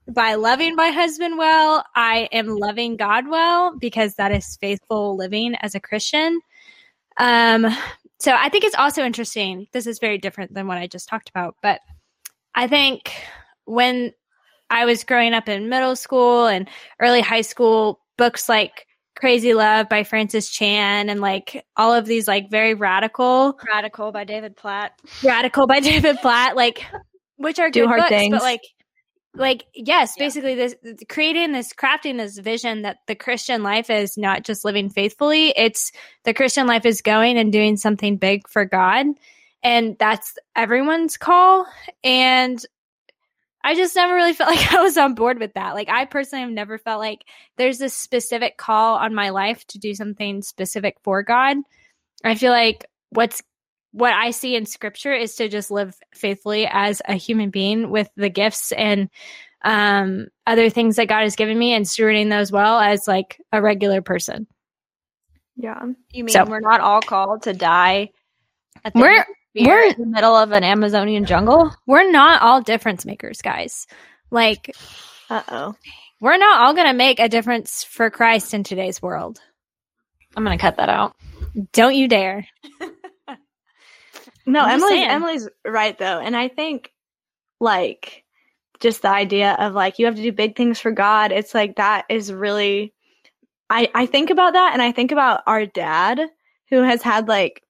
[0.10, 5.56] by loving my husband well, I am loving God well because that is faithful living
[5.56, 6.40] as a Christian.
[7.18, 7.68] Um,
[8.20, 9.68] so I think it's also interesting.
[9.74, 11.82] This is very different than what I just talked about, but
[12.56, 13.12] I think
[13.66, 14.14] when
[14.70, 16.68] I was growing up in middle school and
[17.00, 18.87] early high school, books like
[19.18, 24.24] Crazy Love by Francis Chan and like all of these like very radical Radical by
[24.24, 24.94] David Platt.
[25.24, 26.86] Radical by David Platt, like
[27.38, 28.32] which are Do good hard books, things.
[28.32, 28.62] but like
[29.36, 30.26] like yes, Yeah.
[30.26, 30.76] basically this
[31.10, 35.92] creating this crafting this vision that the Christian life is not just living faithfully, it's
[36.24, 39.06] the Christian life is going and doing something big for God.
[39.64, 41.66] And that's everyone's call.
[42.04, 42.64] And
[43.64, 45.74] I just never really felt like I was on board with that.
[45.76, 47.26] Like I personally have never felt like
[47.58, 51.58] there's this specific call on my life to do something specific for God.
[52.24, 53.42] I feel like what's
[53.92, 58.10] what I see in scripture is to just live faithfully as a human being with
[58.16, 59.10] the gifts and
[59.64, 63.62] um other things that God has given me and stewarding those well as like a
[63.62, 64.46] regular person.
[65.56, 65.82] Yeah.
[66.12, 68.12] You mean So- we're not all called to die
[68.86, 69.26] at the, We're-
[69.60, 71.74] we're, we're- in the middle of an Amazonian jungle?
[71.86, 73.88] We're not all difference makers, guys.
[74.32, 74.76] Like
[75.30, 75.76] Uh oh.
[76.22, 79.40] we're not all going to make a difference for Christ in today's world.
[80.36, 81.16] I'm gonna cut that out.
[81.74, 82.46] Don't you dare.
[84.46, 85.10] No, I'm Emily's saying.
[85.10, 86.92] Emily's right though, and I think
[87.60, 88.24] like
[88.80, 91.32] just the idea of like you have to do big things for God.
[91.32, 92.94] It's like that is really.
[93.70, 96.22] I I think about that, and I think about our dad
[96.70, 97.62] who has had like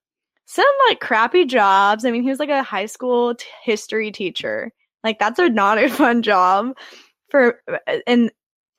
[0.48, 2.06] some like crappy jobs.
[2.06, 4.72] I mean, he was like a high school t- history teacher.
[5.04, 6.76] Like that's a not a fun job
[7.30, 8.32] for uh, in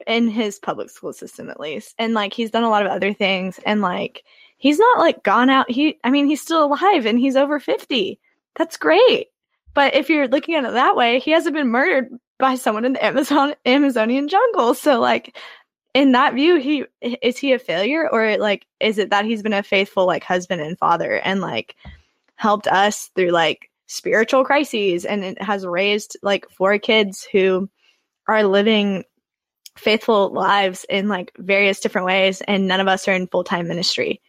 [0.07, 1.95] in his public school system at least.
[1.99, 4.25] And like he's done a lot of other things and like
[4.57, 8.19] he's not like gone out he I mean he's still alive and he's over 50.
[8.57, 9.29] That's great.
[9.75, 12.95] But if you're looking at it that way, he hasn't been murdered by someone in
[12.95, 14.73] the Amazon Amazonian jungle.
[14.73, 15.37] So like
[15.99, 18.09] in that view, he is he a failure?
[18.09, 21.75] Or like is it that he's been a faithful like husband and father and like
[22.37, 27.69] helped us through like spiritual crises and it has raised like four kids who
[28.29, 29.03] are living
[29.77, 34.23] faithful lives in like various different ways and none of us are in full-time ministry?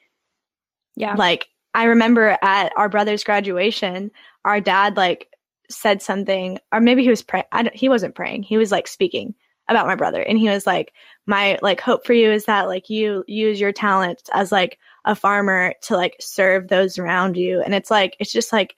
[0.96, 1.14] Yeah.
[1.16, 4.12] like i remember at our brother's graduation
[4.44, 5.30] our dad like
[5.70, 9.34] said something or maybe he was praying he wasn't praying he was like speaking
[9.70, 10.22] about my brother.
[10.22, 10.94] And he was like
[11.26, 15.16] my like hope for you is that like you use your talent as like a
[15.16, 17.62] farmer to like serve those around you.
[17.62, 18.76] And it's like it's just like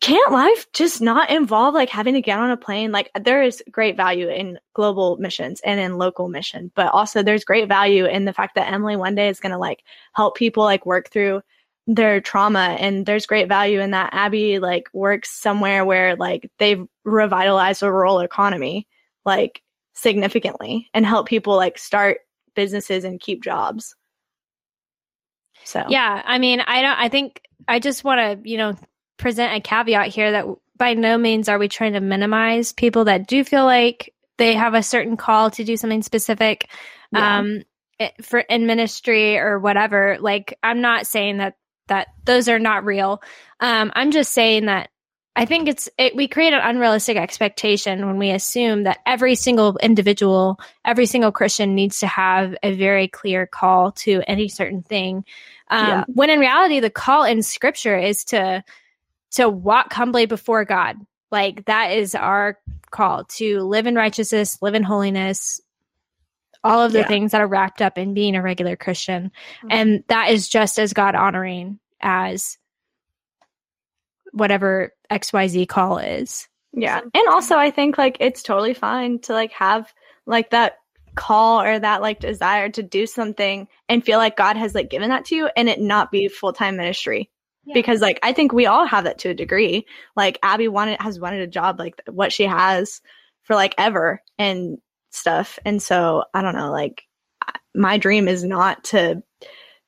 [0.00, 2.90] can't life just not involve like having to get on a plane?
[2.90, 7.44] Like there is great value in global missions and in local mission but also there's
[7.44, 9.82] great value in the fact that emily one day is going to like
[10.14, 11.42] help people like work through
[11.86, 12.76] their trauma.
[12.78, 17.92] And there's great value in that abby like works somewhere where like they've revitalized a
[17.92, 18.86] rural economy.
[19.24, 19.62] Like
[19.94, 22.18] significantly and help people like start
[22.54, 23.94] businesses and keep jobs
[25.64, 26.98] so Yeah, I mean, I don't.
[26.98, 28.74] I think I just want to, you know,
[29.16, 33.26] present a caveat here that by no means are we trying to minimize people that
[33.26, 36.68] do feel like they have a certain call to do something specific,
[37.12, 37.38] Yeah.
[37.38, 37.62] um,
[37.98, 40.18] it- for in ministry or whatever.
[40.20, 41.54] Like, I'm not saying that
[41.86, 43.22] that those are not real.
[43.60, 44.90] Um, I'm just saying that
[45.36, 49.76] I think it's it, we create an unrealistic expectation when we assume that every single
[49.78, 55.24] individual, every single Christian needs to have a very clear call to any certain thing.
[55.70, 56.04] Um, Yeah.
[56.06, 58.62] When in reality, the call in Scripture is to
[59.32, 60.96] to walk humbly before God.
[61.32, 62.58] Like that is our
[62.92, 65.60] call to live in righteousness, live in holiness,
[66.62, 67.08] all of the Yeah.
[67.08, 69.32] things that are wrapped up in being a regular Christian.
[69.64, 69.68] Mhm.
[69.70, 72.56] And that is just as God honoring as
[74.34, 76.48] whatever XYZ call is.
[76.72, 77.00] Yeah.
[77.00, 79.92] And also I think like it's totally fine to like have
[80.26, 80.78] like that
[81.14, 85.10] call or that like desire to do something and feel like God has like given
[85.10, 87.30] that to you and it not be full-time ministry.
[87.64, 87.74] Yeah.
[87.74, 89.86] Because like I think we all have that to a degree.
[90.16, 93.00] Like Abby wanted has wanted a job like what she has
[93.44, 94.78] for like ever and
[95.12, 95.60] stuff.
[95.64, 97.04] And so I don't know like
[97.72, 99.22] my dream is not to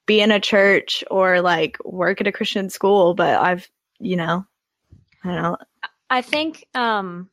[0.06, 4.46] be in a church or like work at a Christian school, but I've, you know,
[5.24, 5.56] I don't know.
[6.08, 7.30] I think, um,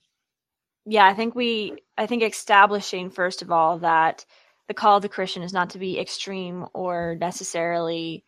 [0.85, 4.25] yeah, I think we, I think establishing first of all that
[4.67, 8.25] the call of the Christian is not to be extreme or necessarily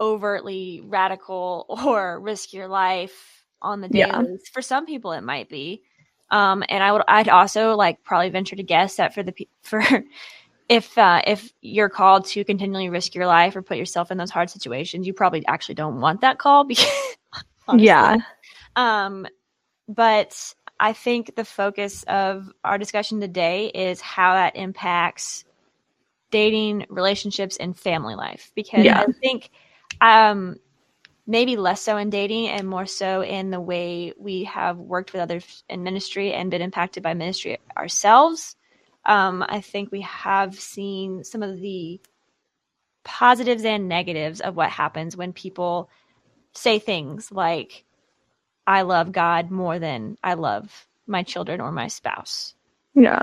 [0.00, 4.22] overtly radical or risk your life on the Yeah.
[4.52, 5.82] For some people, it might be.
[6.30, 9.46] Um, and I would, I'd also like probably venture to guess that for the pe-
[9.62, 9.82] for
[10.68, 14.30] if uh, if you're called to continually risk your life or put yourself in those
[14.30, 17.15] hard situations, you probably actually don't want that call because
[17.66, 17.86] honestly.
[17.86, 18.16] Yeah.
[18.76, 19.26] Um,
[19.88, 25.44] but I think the focus of our discussion today is how that impacts
[26.30, 28.52] dating, relationships, and family life.
[28.54, 29.00] Because Yeah.
[29.00, 29.50] I think
[30.00, 30.56] um,
[31.26, 35.22] maybe less so in dating and more so in the way we have worked with
[35.22, 38.56] others in ministry and been impacted by ministry ourselves.
[39.04, 42.00] Um, I think we have seen some of the
[43.04, 45.88] positives and negatives of what happens when people
[46.56, 47.84] say things like,
[48.66, 52.54] I love God more than I love my children or my spouse.
[52.94, 53.22] Yeah.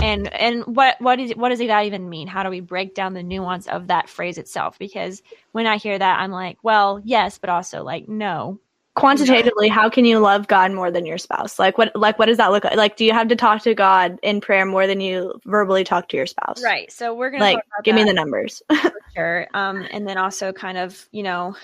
[0.00, 2.26] And and what what is what does that even mean?
[2.26, 4.78] How do we break down the nuance of that phrase itself?
[4.78, 8.58] Because when I hear that, I'm like, well, yes, but also like, no.
[8.94, 11.58] Quantitatively, how can you love God more than your spouse?
[11.58, 12.76] Like what like what does that look like?
[12.76, 16.08] Like do you have to talk to God in prayer more than you verbally talk
[16.08, 16.62] to your spouse?
[16.62, 16.90] Right.
[16.90, 18.62] So we're gonna Like give me the numbers.
[19.14, 19.46] sure.
[19.54, 21.54] Um, and then also kind of, you know,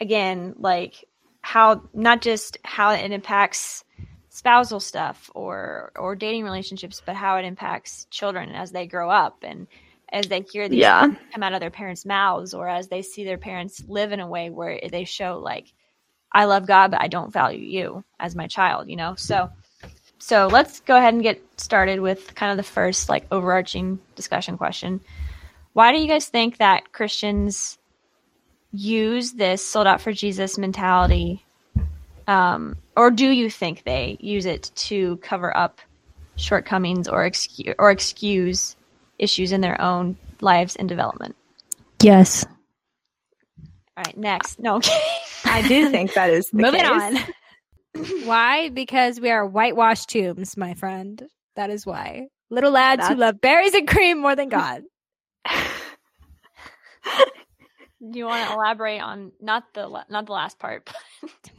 [0.00, 1.04] again, like
[1.42, 3.84] how not just how it impacts
[4.28, 9.38] spousal stuff or or dating relationships, but how it impacts children as they grow up
[9.42, 9.66] and
[10.12, 11.08] as they hear these Yeah.
[11.32, 14.28] come out of their parents' mouths or as they see their parents live in a
[14.28, 15.72] way where they show like
[16.32, 19.14] I love God but I don't value you as my child, you know?
[19.16, 19.50] So
[20.18, 24.56] so let's go ahead and get started with kind of the first like overarching discussion
[24.58, 25.00] question.
[25.72, 27.78] Why do you guys think that Christians
[28.72, 31.44] use this sold out for Jesus mentality?
[32.26, 35.80] Um, or do you think they use it to cover up
[36.36, 38.76] shortcomings or excuse or excuse
[39.18, 41.36] issues in their own lives and development?
[42.02, 42.44] Yes.
[43.96, 44.58] All right, next.
[44.58, 44.82] No, I'm.
[45.44, 46.90] I do think that is the Moving case.
[46.90, 47.18] on.
[48.24, 48.68] why?
[48.68, 51.26] Because we are whitewashed tombs, my friend.
[51.54, 52.26] That is why.
[52.50, 54.82] Little lads who love berries and cream more than God.
[58.10, 60.88] Do you want to elaborate on not the not the last part?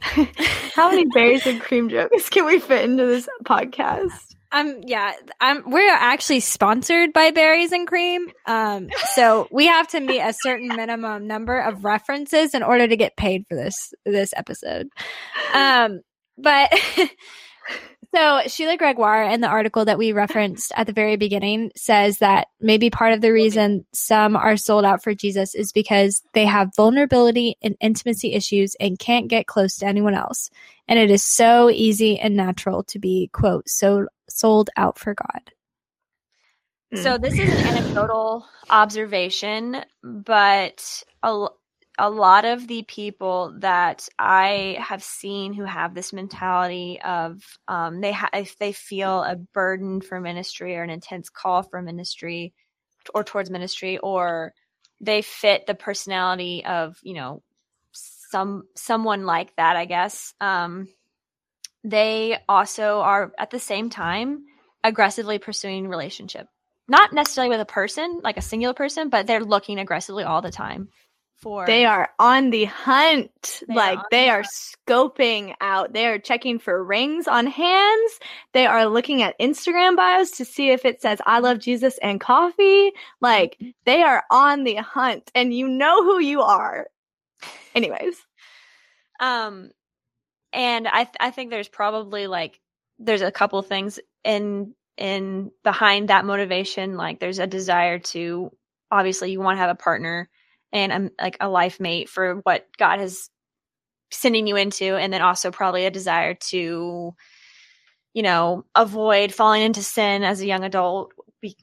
[0.74, 4.34] How many berries and cream jokes can we fit into this podcast?
[4.50, 8.28] Um, yeah, um, we're actually sponsored by Berries and Cream.
[8.46, 12.96] Um, so we have to meet a certain minimum number of references in order to
[12.96, 14.88] get paid for this this episode.
[15.52, 16.00] Um,
[16.38, 16.72] but
[18.14, 22.48] so Sheila Gregoire in the article that we referenced at the very beginning says that
[22.60, 26.74] maybe part of the reason some are sold out for Jesus is because they have
[26.74, 30.50] vulnerability and intimacy issues and can't get close to anyone else.
[30.86, 35.52] And it is so easy and natural to be, quote, so sold out for God.
[36.94, 41.48] So this is an anecdotal observation, but a,
[41.98, 48.00] a lot of the people that I have seen who have this mentality of um,
[48.00, 52.54] they ha- if they feel a burden for ministry or an intense call for ministry
[53.12, 54.54] or towards ministry or
[55.00, 57.42] they fit the personality of you know
[57.92, 60.88] some someone like that I guess um,
[61.82, 64.44] they also are at the same time
[64.84, 66.46] aggressively pursuing relationship.
[66.86, 70.50] Not necessarily with a person, like a singular person, but they're looking aggressively all the
[70.50, 70.88] time
[71.38, 73.62] for They are on the hunt.
[73.68, 75.92] They like on they the are scoping out.
[75.92, 78.12] They are checking for rings on hands.
[78.52, 82.20] They are looking at Instagram bios to see if it says I love Jesus and
[82.20, 82.92] coffee.
[83.20, 86.88] Like they are on the hunt and you know who you are.
[87.74, 88.16] Anyways.
[89.20, 89.70] um
[90.52, 92.60] and I th- I think there's probably like
[92.98, 98.50] there's a couple things in in behind that motivation like there's a desire to
[98.90, 100.28] obviously you want to have a partner
[100.72, 103.30] and um, like a life mate for what God has
[104.10, 107.14] sending you into and then also probably a desire to
[108.14, 111.12] you know avoid falling into sin as a young adult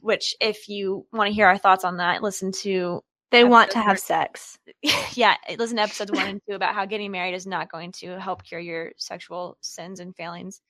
[0.00, 3.80] which if you want to hear our thoughts on that listen to They want to
[3.80, 4.56] have sex.
[5.14, 8.20] yeah, listen to episodes one and two about how getting married is not going to
[8.20, 10.60] help cure your sexual sins and failings.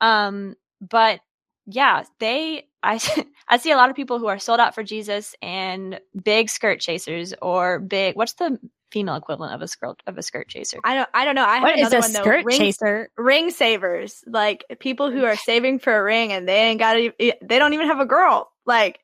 [0.00, 1.20] Um, but
[1.66, 2.98] yeah, they I
[3.48, 6.80] I see a lot of people who are sold out for Jesus and big skirt
[6.80, 8.58] chasers or big what's the
[8.90, 10.78] female equivalent of a skirt of a skirt chaser?
[10.84, 11.44] I don't I don't know.
[11.44, 12.20] I have What is another a one though.
[12.22, 13.10] skirt Ring, chaser?
[13.16, 14.22] ring savers.
[14.26, 17.12] Like people who are saving for a ring and they ain't got e-
[17.42, 18.50] they don't even have a girl.
[18.66, 19.00] Like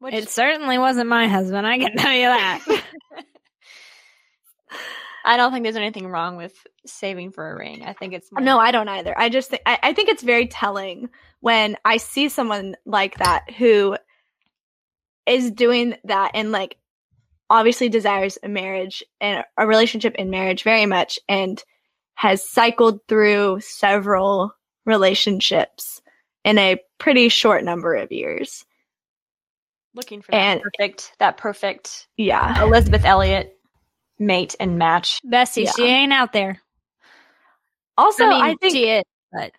[0.00, 1.66] Which It certainly wasn't my husband.
[1.66, 2.60] I can tell you that.
[5.24, 6.52] I don't think there's anything wrong with
[6.84, 7.84] saving for a ring.
[7.84, 9.16] I think it's more, No, I don't either.
[9.16, 11.10] I just think I, I think it's very telling
[11.42, 13.96] when I see someone like that who
[15.26, 16.76] is doing that and like
[17.50, 21.62] obviously desires a marriage and a relationship in marriage very much and
[22.14, 24.54] has cycled through several
[24.86, 26.00] relationships
[26.44, 28.64] in a pretty short number of years.
[29.94, 32.62] looking for that and- perfect that perfect Yeah.
[32.62, 33.58] Elizabeth Elliot
[34.20, 35.20] mate and match.
[35.24, 36.62] Bessie, she ain't out there.
[37.98, 39.52] Also, I mean, I think she is, but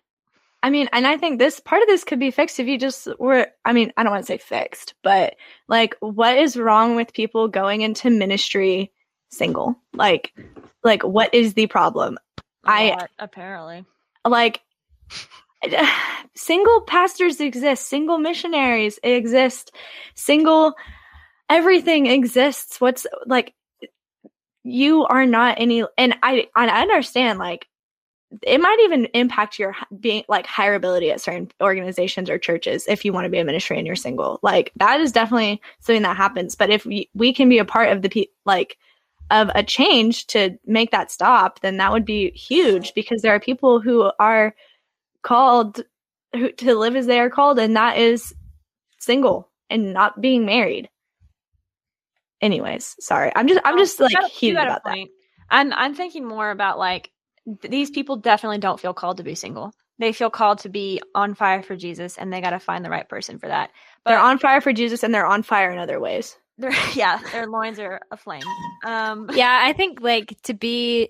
[0.64, 3.06] I mean, and I think this part of this could be fixed if you just
[3.18, 5.36] were, I mean, I don't want to say fixed, but
[5.68, 8.90] like, what is wrong with people going into ministry
[9.28, 9.76] single?
[9.92, 10.32] Like,
[10.82, 12.16] like, what is the problem?
[12.66, 13.84] A I- lot, apparently.
[14.26, 14.62] Like,
[16.34, 19.70] single pastors exist, single missionaries exist,
[20.14, 20.72] single
[21.50, 22.80] everything exists.
[22.80, 23.52] What's like,
[24.62, 27.66] you are not any, and I, I understand, like,
[28.42, 33.12] it might even impact your being like hireability at certain organizations or churches if you
[33.12, 34.38] want to be a ministry and you're single.
[34.42, 36.54] Like that is definitely something that happens.
[36.54, 38.78] But if we, we can be a part of the pe- like
[39.30, 43.40] of a change to make that stop, then that would be huge because there are
[43.40, 44.54] people who are
[45.22, 45.82] called
[46.34, 48.34] who, to live as they are called, and that is
[48.98, 50.88] single and not being married.
[52.40, 53.32] Anyways, sorry.
[53.34, 54.90] I'm just I'm just like got a- you heated about that.
[54.90, 55.10] point.
[55.50, 57.10] I'm thinking more about like
[57.62, 59.72] these people definitely don't feel called to be single.
[59.98, 62.90] They feel called to be on fire for Jesus, and they got to find the
[62.90, 63.70] right person for that.
[64.04, 66.36] But they're on fire for Jesus and they're on fire in other ways.
[66.56, 68.44] They're, yeah, their loins are aflame.
[68.84, 71.08] Um, yeah, I think like to be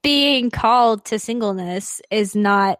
[0.00, 2.78] being called to singleness is not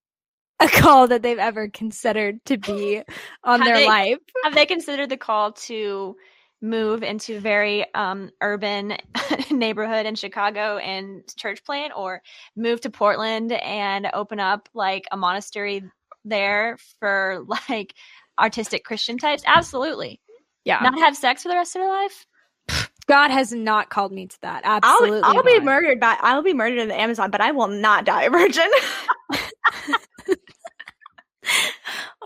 [0.60, 3.02] a call that they've ever considered to be
[3.44, 4.18] on their they- life.
[4.44, 6.16] have they considered the call to
[6.62, 8.96] move into a very um, urban
[9.50, 12.22] neighborhood in Chicago and church plant, or
[12.56, 15.82] move to Portland and open up like a monastery
[16.24, 17.94] there for like
[18.38, 19.42] artistic Christian types?
[19.46, 20.20] Absolutely.
[20.64, 20.80] Yeah.
[20.82, 22.26] Not have sex for the rest of their life?
[23.06, 24.66] God has not called me to that.
[24.66, 25.20] I'll, Absolutely.
[25.22, 28.24] I'll be murdered by I'll be murdered in the Amazon, but I will not die
[28.24, 28.68] a virgin.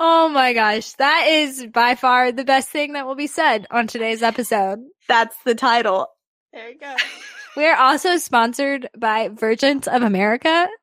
[0.02, 0.92] Oh my gosh.
[0.94, 4.80] That is by far the best thing that will be said on today's episode.
[5.08, 6.08] That's the title.
[6.52, 6.94] There you go.
[7.56, 10.68] We are also sponsored by Virgins of America.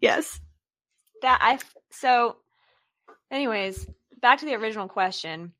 [0.00, 0.40] Yes.
[1.22, 1.58] That I
[1.90, 2.36] so
[3.30, 3.86] anyways,
[4.20, 5.52] back to the original question.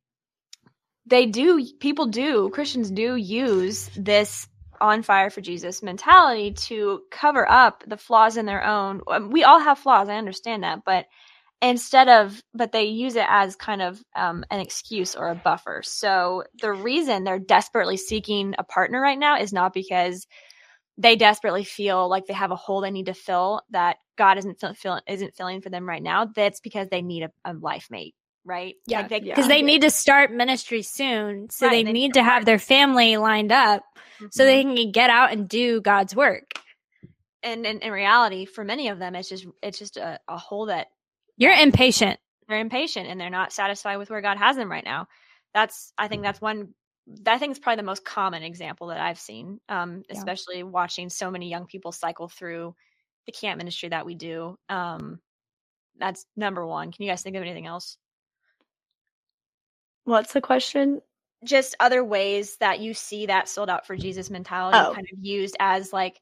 [1.06, 4.46] They do people do Christians do use this
[4.80, 9.44] on fire for Jesus mentality to cover up the flaws in their own um, we
[9.44, 11.06] all have flaws, I understand that, but
[11.60, 15.82] instead of but they use it as kind of um, an excuse or a buffer.
[15.84, 20.26] So the reason they're desperately seeking a partner right now is not because
[20.98, 24.60] they desperately feel like they have a hole they need to fill that God isn't
[24.60, 26.26] fill, fill, isn't filling for them right now.
[26.26, 28.14] That's because they need a, a life mate,
[28.44, 28.76] right?
[28.86, 29.34] Yeah, Like they, yeah.
[29.34, 31.50] Because they need to start ministry soon.
[31.50, 33.82] So Right, they they need need to to have their family lined up
[34.30, 34.46] so Mhm.
[34.46, 36.52] they can get out and do God's work.
[37.42, 40.66] and, and in reality, for many of them, it's just it's just a, a hole
[40.66, 40.88] that
[41.36, 42.18] You're impatient.
[42.48, 45.08] they're impatient and they're not satisfied with where God has them right now.
[45.54, 46.74] That's I think that's one
[47.26, 50.18] I think it's probably the most common example that I've seen, um, Yeah.
[50.18, 52.74] especially watching so many young people cycle through
[53.26, 54.58] the camp ministry that we do.
[54.68, 55.20] Um,
[55.98, 56.92] that's number one.
[56.92, 57.96] Can you guys think of anything else?
[60.04, 61.00] What's the question?
[61.44, 64.92] Just other ways that you see that sold out for Jesus mentality Oh.
[64.94, 66.20] kind of used as like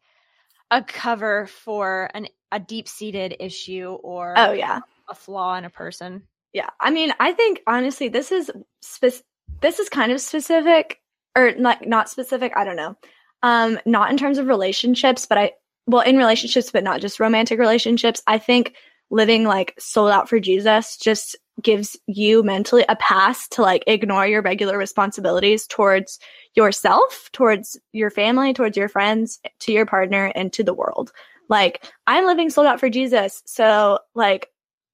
[0.70, 4.80] a cover for an a deep seated issue or Oh yeah.
[5.08, 6.22] a flaw in a person.
[6.52, 6.68] Yeah.
[6.80, 8.50] I mean, I think honestly this is
[8.82, 9.24] spec-
[9.62, 11.00] this is kind of specific
[11.36, 12.96] or like not specific, I don't know.
[13.42, 15.52] Um not in terms of relationships, but I
[15.86, 18.22] well, in relationships but not just romantic relationships.
[18.26, 18.74] I think
[19.10, 24.26] living like sold out for Jesus just gives you mentally a pass to like ignore
[24.26, 26.18] your regular responsibilities towards
[26.54, 31.12] yourself, towards your family, towards your friends, to your partner and to the world.
[31.48, 33.42] Like I'm living sold out for Jesus.
[33.46, 34.50] So like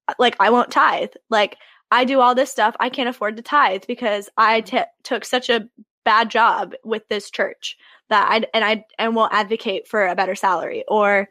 [0.08, 1.10] uh, like I won't tithe.
[1.30, 1.56] Like
[1.90, 2.76] I do all this stuff.
[2.80, 5.68] I can't afford to tithe because I t- took such a
[6.04, 7.76] bad job with this church
[8.12, 10.84] that I and I and will advocate for a better salary.
[10.86, 11.28] Or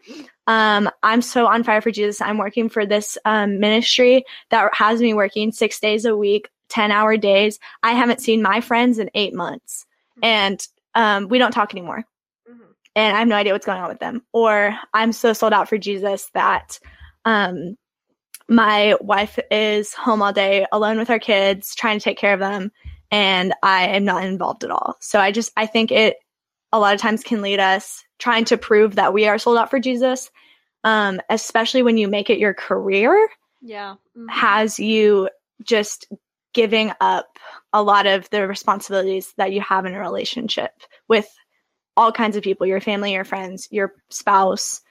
[0.47, 2.21] um, I'm so on fire for Jesus.
[2.21, 6.91] I'm working for this um, ministry that has me working six days a week, ten
[6.91, 7.59] hour days.
[7.84, 9.86] I haven't seen my friends in eight months,
[10.21, 10.61] and
[10.95, 12.05] um, we don't talk anymore
[12.95, 14.23] and I have no idea what's going on with them.
[14.34, 16.79] Or I'm so sold out for Jesus that
[17.25, 17.77] um,
[18.47, 22.39] my wife is home all day alone with our kids, trying to take care of
[22.39, 22.71] them,
[23.09, 24.97] and I am not involved at all.
[24.99, 26.17] So I just I think it
[26.74, 29.69] a lot of times can lead us trying to prove that we are sold out
[29.69, 30.30] for Jesus,
[30.84, 33.30] um, especially when you make it your career
[33.61, 33.95] Yeah.
[34.17, 34.30] Mhm.
[34.30, 35.30] has you
[35.63, 36.07] just
[36.53, 37.38] giving up
[37.74, 40.72] a lot of the responsibilities that you have in a relationship
[41.07, 41.28] with
[41.97, 44.82] all kinds of people your family your friends your spouse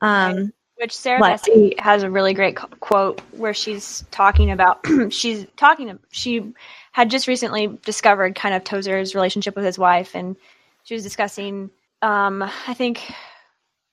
[0.00, 4.86] um Which Sarah Like- Bessey has a really great qu- quote where she's talking about
[5.10, 6.52] she's talking she
[6.92, 10.36] had just recently discovered kind of Tozer's relationship with his wife and
[10.84, 11.70] she was discussing
[12.02, 13.02] um I think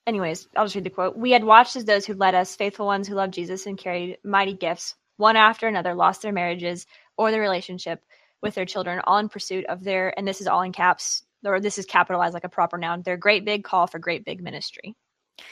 [0.08, 1.18] anyways, I'll just read the quote.
[1.18, 4.18] We had watched as those who led us, faithful ones who loved Jesus and carried
[4.24, 6.86] mighty gifts, one after another lost their marriages
[7.18, 8.02] or their relationship
[8.42, 11.60] with their children, all in pursuit of their and this is all in caps or
[11.60, 14.96] this is capitalized like a proper noun, their great big call for great big ministry.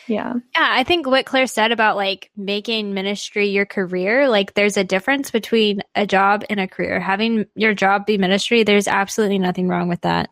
[0.08, 0.34] Yeah.
[0.56, 4.84] Yeah, I think what Claire said about like making ministry your career, like there's a
[4.84, 7.00] difference between a job and a career.
[7.00, 10.30] Having your job be ministry, there's absolutely nothing wrong with that.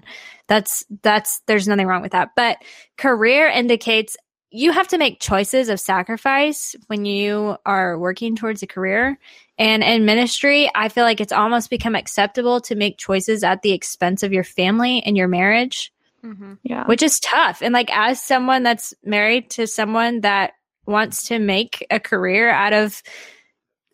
[0.47, 2.31] That's that's there's nothing wrong with that.
[2.35, 2.57] But
[2.97, 4.17] career indicates
[4.55, 9.17] you have to make choices of sacrifice when you are working towards a career.
[9.57, 13.71] And in ministry, I feel like it's almost become acceptable to make choices at the
[13.71, 15.91] expense of your family and your marriage
[16.23, 16.53] Mm-hmm.
[16.63, 16.85] Yeah.
[16.85, 17.61] which is tough.
[17.61, 20.53] And like as someone that's married to someone that
[20.85, 23.01] wants to make a career out of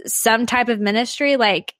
[0.05, 1.73] some type of ministry, like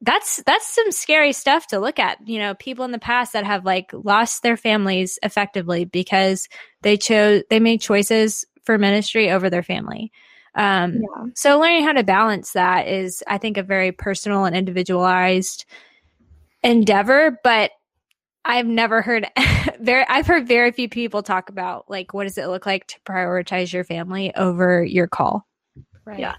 [0.00, 2.18] that's that's some scary stuff to look at.
[2.26, 6.48] You know, people in the past that have like lost their families effectively because
[6.82, 10.12] they chose they made choices for ministry over their family.
[10.54, 11.24] Um yeah.
[11.34, 15.64] so learning how to balance that is, I think, a very personal and individualized
[16.62, 17.38] endeavor.
[17.42, 17.72] But
[18.46, 19.26] I've never heard
[19.80, 20.04] very.
[20.08, 23.72] I've heard very few people talk about like what does it look like to prioritize
[23.72, 25.46] your family over your call
[26.06, 26.20] Right.
[26.20, 26.36] Yeah.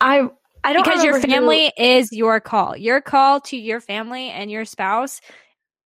[0.00, 0.28] I
[0.62, 2.76] I don't because your family is your call.
[2.76, 5.20] Your call to your family and your spouse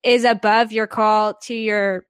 [0.02, 2.04] is above your call to your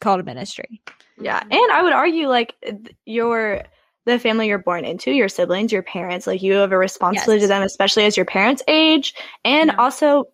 [0.00, 0.80] call to ministry.
[1.20, 3.62] Yeah, and I would argue like th- your
[4.04, 7.48] the family you're born into, your siblings, your parents, like you have a responsibility to
[7.48, 9.14] them, especially as your parents age.
[9.44, 9.76] And Yeah.
[9.78, 10.26] also,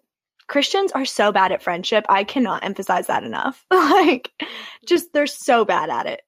[0.49, 2.05] Christians are so bad at friendship.
[2.09, 3.65] I cannot emphasize that enough.
[3.71, 4.31] like,
[4.87, 6.23] just they're so bad at it.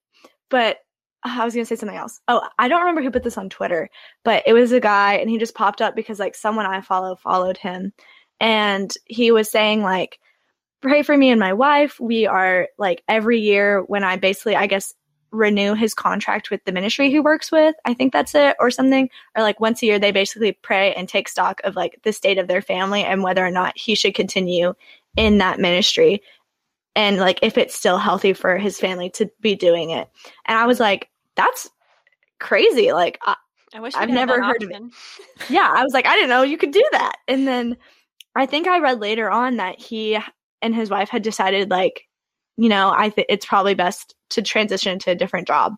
[0.48, 0.78] But
[1.24, 2.20] uh, I was gonna say something else.
[2.28, 3.90] Oh, I don't remember who put this on Twitter,
[4.24, 7.16] but it was a guy, and he just popped up because like someone I follow
[7.16, 7.92] followed him,
[8.40, 10.18] and he was saying like
[10.82, 11.98] pray for me and my wife.
[12.00, 14.94] We are like every year when I basically, I guess,
[15.30, 17.74] renew his contract with the ministry he works with.
[17.84, 19.08] I think that's it or something.
[19.36, 22.38] Or like once a year, they basically pray and take stock of like the state
[22.38, 24.74] of their family and whether or not he should continue
[25.16, 26.22] in that ministry.
[26.94, 30.08] And like if it's still healthy for his family to be doing it.
[30.46, 31.68] And I was like, that's
[32.38, 32.92] crazy.
[32.92, 33.36] Like, I,
[33.74, 34.82] I wish I've never heard of it.
[35.50, 37.16] yeah, I was like, I didn't know you could do that.
[37.28, 37.76] And then
[38.34, 40.18] I think I read later on that he
[40.62, 42.05] and his wife had decided, like,
[42.56, 45.74] you know, I think it's probably best to transition to a different job.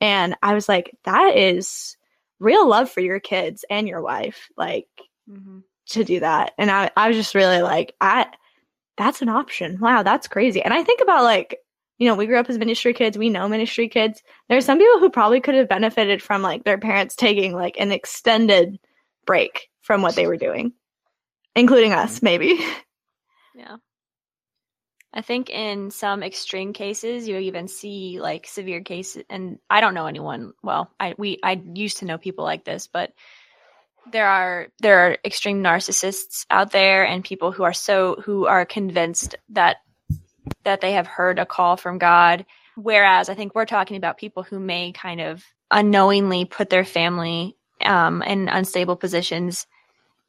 [0.00, 1.96] And I was like, that is
[2.38, 4.88] real love for your kids and your wife, like,
[5.30, 5.62] Mhm.
[5.90, 6.52] to do that.
[6.58, 8.26] And I, I was just really like, I,
[8.96, 9.78] that's an option.
[9.80, 10.62] Wow, that's crazy.
[10.62, 11.58] And I think about like,
[11.98, 13.16] you know, we grew up as ministry kids.
[13.16, 14.22] We know ministry kids.
[14.48, 17.90] There's some people who probably could have benefited from like their parents taking like an
[17.92, 18.78] extended
[19.24, 20.72] break from what they were doing,
[21.54, 22.58] including us, maybe.
[23.54, 23.76] Yeah.
[25.16, 29.94] I think in some extreme cases, you even see like severe cases, and I don't
[29.94, 30.52] know anyone.
[30.62, 33.14] Well, I we I used to know people like this, but
[34.12, 38.66] there are there are extreme narcissists out there, and people who are so who are
[38.66, 39.78] convinced that
[40.64, 42.44] that they have heard a call from God.
[42.76, 47.56] Whereas I think we're talking about people who may kind of unknowingly put their family
[47.82, 49.66] um, in unstable positions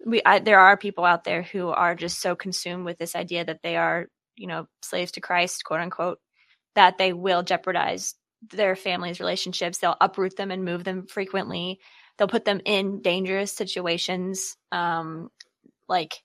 [0.05, 3.43] we I, there are people out there who are just so consumed with this idea
[3.45, 4.07] that they are
[4.37, 6.19] you know slaves to christ quote unquote
[6.75, 8.13] that they will jeopardize
[8.51, 9.79] their family's relationships.
[9.79, 11.79] They'll uproot them and move them frequently.
[12.17, 15.29] They'll put them in dangerous situations um
[15.89, 16.21] like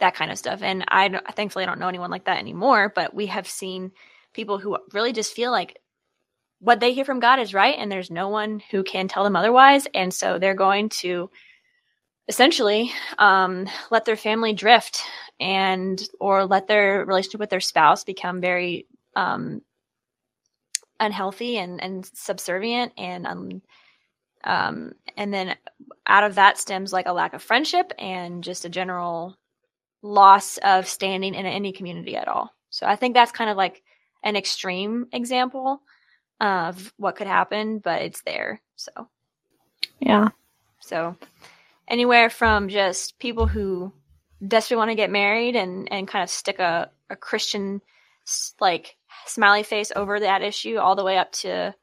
[0.00, 0.62] that kind of stuff.
[0.62, 3.92] And i thankfully i don't know anyone like that anymore but we have seen
[4.34, 5.78] people who really just feel like
[6.58, 9.36] what they hear from god is right and there's no one who can tell them
[9.36, 9.86] otherwise.
[9.94, 11.30] And so they're going to
[12.28, 15.02] essentially um, let their family drift
[15.38, 19.62] and or let their relationship with their spouse become very um,
[20.98, 23.62] unhealthy and, and subservient and um,
[24.44, 25.56] um, and then
[26.06, 29.36] out of that stems like a lack of friendship and just a general
[30.02, 33.82] loss of standing in any community at all so i think that's kind of like
[34.22, 35.80] an extreme example
[36.40, 38.90] of what could happen but it's there so
[40.00, 40.28] Yeah.
[40.80, 41.16] so
[41.88, 43.92] anywhere from just people who
[44.46, 47.80] desperately want to get married and and kind of stick a a Christian
[48.60, 51.74] like smiley face over that issue, all the way up to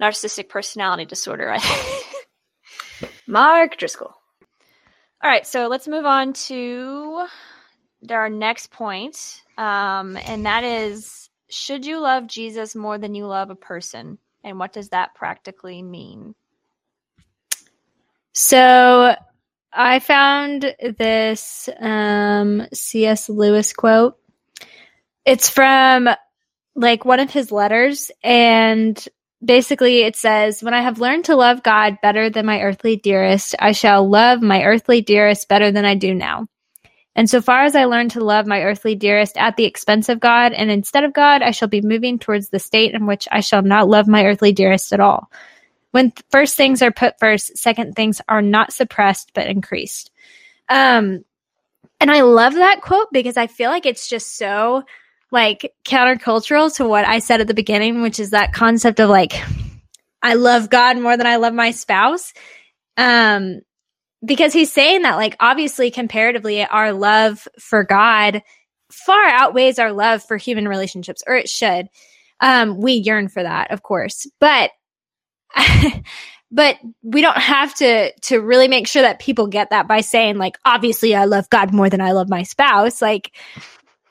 [0.00, 1.56] narcissistic personality disorder.
[3.26, 4.14] Mark Driscoll.
[5.20, 7.26] All right, so let's move on to
[8.08, 13.50] our next point, um, and that is: Should you love Jesus more than you love
[13.50, 14.18] a person?
[14.44, 16.34] and what does that practically mean?
[18.32, 19.14] So
[19.72, 23.28] I found this um, C.S.
[23.28, 24.18] Lewis quote.
[25.24, 26.08] It's from
[26.74, 29.06] like one of his letters, and
[29.44, 33.54] basically it says, When I have learned to love God better than my earthly dearest,
[33.58, 36.46] I shall love my earthly dearest better than I do now.
[37.14, 40.20] And so far as I learn to love my earthly dearest at the expense of
[40.20, 43.40] God and instead of God, I shall be moving towards the state in which I
[43.40, 45.28] shall not love my earthly dearest at all.
[45.90, 50.10] When first things are put first, second things are not suppressed but increased.
[50.68, 51.24] Um,
[52.00, 54.84] and I love that quote because I feel like it's just so
[55.30, 59.34] like countercultural to what I said at the beginning, which is that concept of like,
[60.22, 62.32] I love God more than I love my spouse.
[62.96, 63.60] Um,
[64.24, 68.42] because he's saying that like obviously comparatively our love for God
[68.90, 71.88] far outweighs our love for human relationships, or it should.
[72.40, 74.70] Um, we yearn for that, of course, but
[76.50, 80.38] but we don't have to to really make sure that people get that by saying
[80.38, 83.02] like obviously I love God more than I love my spouse.
[83.02, 83.32] Like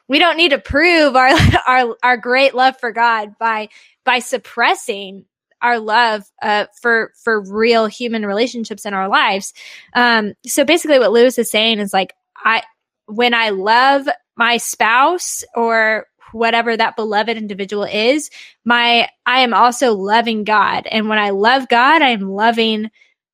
[0.08, 1.30] we don't need to prove our
[1.68, 3.70] our our great love for God by
[4.04, 5.26] by suppressing
[5.62, 9.54] our love uh, for for real human relationships in our lives.
[9.94, 12.64] Um, so basically, what Lewis is saying is like I
[13.08, 18.30] when I love my spouse or whatever that beloved individual is,
[18.66, 20.88] my I am also loving God.
[20.90, 22.90] And when I love God, I am loving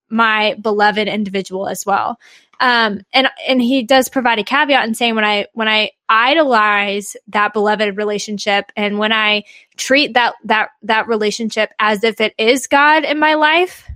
[0.10, 2.20] my beloved individual as well.
[2.60, 7.18] Um, and and he does provide a caveat in saying when I when I idolize
[7.28, 9.44] that beloved relationship and when I
[9.76, 13.90] treat that that that relationship as if it is God in my life,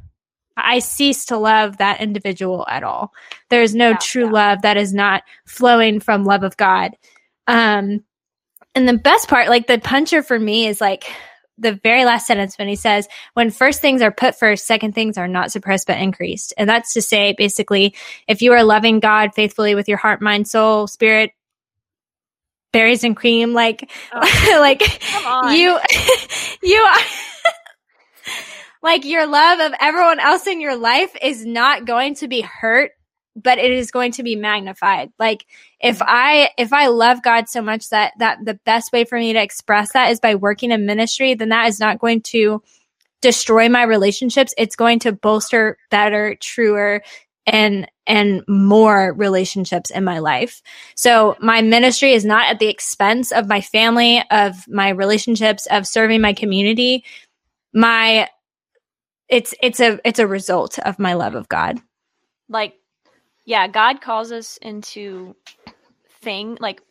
[0.58, 3.14] I cease to love that individual at all.
[3.50, 4.32] There is no yeah, true yeah.
[4.32, 6.98] love that is not flowing from love of God.
[7.46, 8.04] Um,
[8.78, 11.12] and the best part, like the puncher for me is like
[11.58, 15.18] the very last sentence when he says, when first things are put first, second things
[15.18, 16.54] are not suppressed but increased.
[16.60, 17.96] And that's to say, basically,
[18.28, 21.32] if you are loving God faithfully with your heart, mind, soul, spirit,
[22.72, 24.84] berries and cream, like, oh, like
[25.52, 25.80] you,
[26.62, 26.98] you are.
[28.84, 32.92] like your love of everyone else in your life is not going to be hurt
[33.42, 35.12] but it is going to be magnified.
[35.20, 35.46] Like
[35.80, 39.34] if I if I love God so much that that the best way for me
[39.34, 42.62] to express that is by working in ministry, then that is not going to
[43.22, 44.54] destroy my relationships.
[44.58, 47.04] It's going to bolster better, truer
[47.46, 50.62] and and more relationships in my life.
[50.96, 55.88] So my ministry is not at the expense of my family, of my relationships, of
[55.88, 57.04] serving my community.
[57.74, 58.30] My
[59.30, 61.80] it's it's a it's a result of my love of God.
[62.50, 62.76] Like
[63.48, 65.34] yeah, God calls us into
[66.22, 66.82] thing like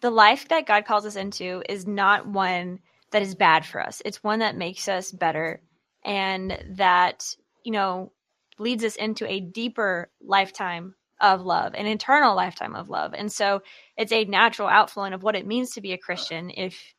[0.00, 2.78] the life that God calls us into is not one
[3.10, 4.00] that is bad for us.
[4.02, 5.60] It's one that makes us better
[6.06, 8.12] and that, you know,
[8.58, 13.12] leads us into a deeper lifetime of love, an eternal lifetime of love.
[13.12, 13.60] And so
[13.98, 16.94] it's a natural outflowing of what it means to be a Christian if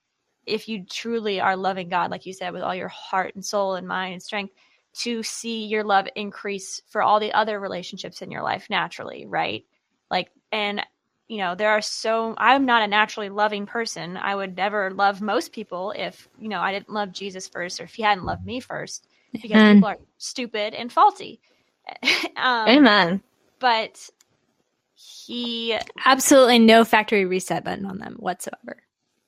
[0.45, 3.73] if you truly are loving God, like you said, with all your heart and soul
[3.73, 4.53] and mind and strength,
[4.99, 9.65] to see your love increase for all the other relationships in your life naturally, right?
[10.09, 10.81] Like, and
[11.27, 14.15] you know, there are so I'm not a naturally loving person.
[14.17, 17.83] I would never love most people if, you know, I didn't love Jesus first or
[17.83, 19.75] if he hadn't loved me first because Amen.
[19.75, 21.41] people are stupid and faulty.
[22.37, 23.21] um, Amen.
[23.59, 24.09] But
[24.95, 28.77] he absolutely no factory reset button on them whatsoever.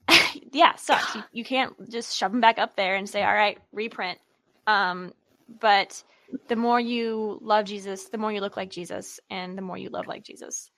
[0.52, 1.16] yeah, sucks.
[1.16, 4.18] You, you can't just shove them back up there and say, "All right, reprint."
[4.66, 5.14] Um,
[5.60, 6.04] but
[6.48, 9.90] the more you love Jesus, the more you look like Jesus, and the more you
[9.90, 10.70] love like Jesus.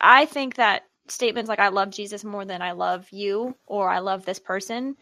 [0.00, 4.00] I think that statements like I love Jesus more than I love you or I
[4.00, 4.96] love this person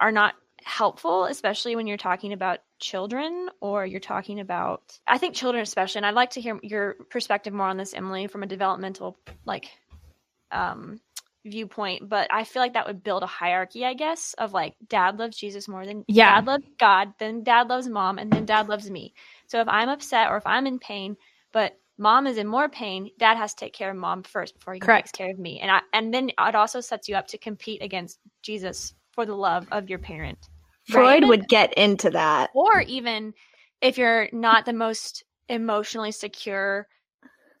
[0.00, 0.34] are not
[0.64, 6.00] helpful, especially when you're talking about children or you're talking about I think children especially
[6.00, 9.68] and I'd like to hear your perspective more on this Emily from a developmental like
[10.50, 11.00] um
[11.44, 15.18] viewpoint, but I feel like that would build a hierarchy, I guess, of like dad
[15.18, 16.36] loves Jesus more than yeah.
[16.36, 19.14] dad loves God, then dad loves mom, and then dad loves me.
[19.46, 21.16] So if I'm upset or if I'm in pain,
[21.52, 24.74] but mom is in more pain, dad has to take care of mom first before
[24.74, 25.60] he takes care of me.
[25.60, 29.34] And I and then it also sets you up to compete against Jesus for the
[29.34, 30.38] love of your parent.
[30.84, 31.28] Freud right?
[31.28, 32.50] would get into that.
[32.54, 33.34] Or even
[33.80, 36.88] if you're not the most emotionally secure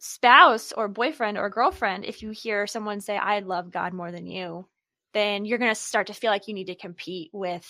[0.02, 4.26] spouse or boyfriend or girlfriend, if you hear someone say, I love God more than
[4.26, 4.66] you,
[5.14, 7.68] then you're going to start to feel like you need to compete with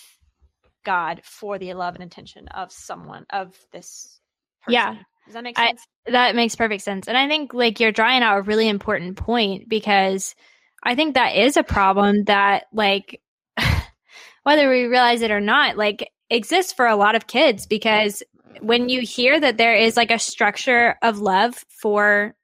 [0.83, 4.19] God for the love and attention of someone, of this
[4.63, 4.73] person.
[4.73, 4.95] Yeah.
[5.25, 5.85] Does that make sense?
[6.07, 7.07] I, that makes perfect sense.
[7.07, 10.33] And I think like you're drawing out a really important point because
[10.83, 13.21] I think that is a problem that like
[14.43, 18.23] whether we realize it or not, like exists for a lot of kids because
[18.61, 22.35] when you hear that there is like a structure of love for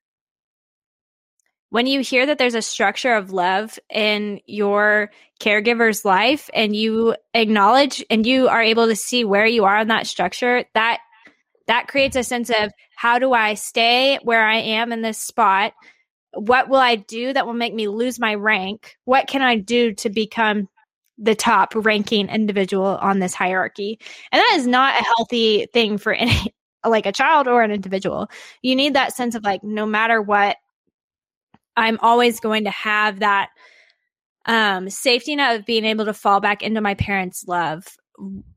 [1.70, 7.16] when you hear that there's a structure of love in your caregiver's life and you
[7.34, 11.00] acknowledge and you are able to see where you are in that structure that
[11.68, 15.74] that creates a sense of how do i stay where i am in this spot?
[16.34, 18.96] What will i do that will make me lose my rank?
[19.06, 20.68] What can i do to become
[21.22, 24.00] the top ranking individual on this hierarchy.
[24.32, 26.54] And that is not a healthy thing for any
[26.86, 28.30] like a child or an individual.
[28.62, 30.58] You need that sense of like no matter what
[31.78, 33.50] i'm always going to have that
[34.46, 37.86] um safety net of being able to fall back into my parents love.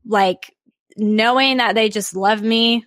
[0.05, 0.55] Like
[0.97, 2.85] knowing that they just love me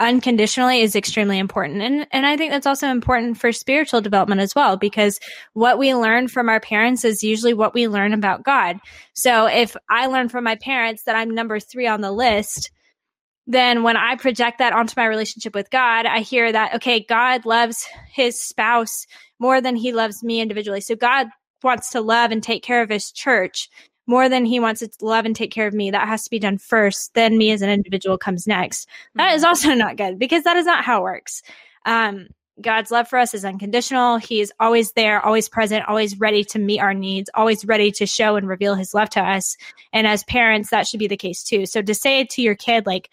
[0.00, 4.52] unconditionally is extremely important and and I think that's also important for spiritual development as
[4.52, 5.20] well because
[5.52, 8.78] what we learn from our parents is usually what we learn about God.
[9.12, 12.72] So if I learn from my parents that I'm number 3 on the list,
[13.46, 17.46] then when I project that onto my relationship with God, I hear that okay, God
[17.46, 19.06] loves his spouse
[19.38, 20.80] more than he loves me individually.
[20.80, 21.28] So God
[21.62, 23.68] wants to love and take care of his church
[24.06, 25.90] more than he wants to love and take care of me.
[25.90, 27.14] That has to be done first.
[27.14, 28.88] Then me as an individual comes next.
[29.14, 29.46] That is Mhm.
[29.48, 31.42] also not good because that is not how it works.
[31.86, 32.28] Um,
[32.60, 34.16] God's love for us is unconditional.
[34.18, 38.06] He is always there, always present, always ready to meet our needs, always ready to
[38.06, 39.56] show and reveal his love to us.
[39.92, 41.66] And as parents, that should be the case too.
[41.66, 43.10] So to say to your kid, like,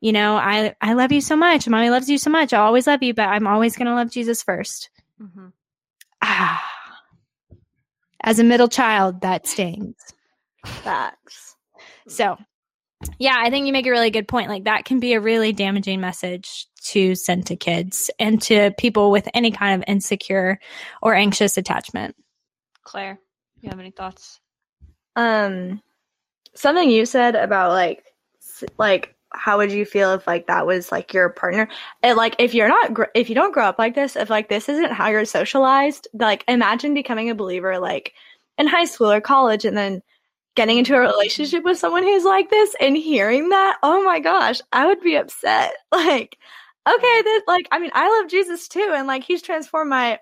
[0.00, 1.68] you know, I, I love you so much.
[1.68, 2.52] Mommy loves you so much.
[2.52, 4.90] I always love you, but I'm always going to love Jesus first.
[5.20, 5.52] Mhm.
[6.22, 6.64] Ah.
[8.22, 9.96] As a middle child, that stings.
[10.66, 11.56] Facts.
[12.08, 12.36] So,
[13.18, 14.48] yeah, I think you make a really good point.
[14.48, 19.10] Like, that can be a really damaging message to send to kids and to people
[19.10, 20.58] with any kind of insecure
[21.00, 22.14] or anxious attachment.
[22.84, 23.18] Claire,
[23.60, 24.40] you have any thoughts?
[25.16, 25.80] Um,
[26.54, 28.04] something you said about like,
[28.78, 31.68] like, how would you feel if like that was like your partner?
[32.02, 34.48] And like, if you're not, gr- if you don't grow up like this, if like
[34.48, 38.12] this isn't how you're socialized, like, imagine becoming a believer like
[38.58, 40.02] in high school or college, and then
[40.56, 43.78] getting into a relationship with someone who's like this and hearing that.
[43.82, 45.74] Oh my gosh, I would be upset.
[45.92, 46.38] Like,
[46.88, 50.18] okay, that like, I mean, I love Jesus too, and like, he's transformed my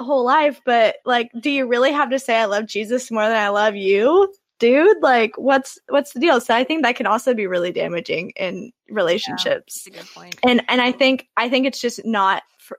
[0.00, 3.36] whole life, but like, do you really have to say I love Jesus more than
[3.36, 4.32] I love you?
[4.60, 6.40] Dude, like what's what's the deal?
[6.40, 9.84] So I think that can also be really damaging in relationships.
[9.84, 10.38] That's a good point.
[10.42, 12.78] And and I think I think it's just not for,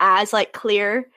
[0.00, 1.08] as like clear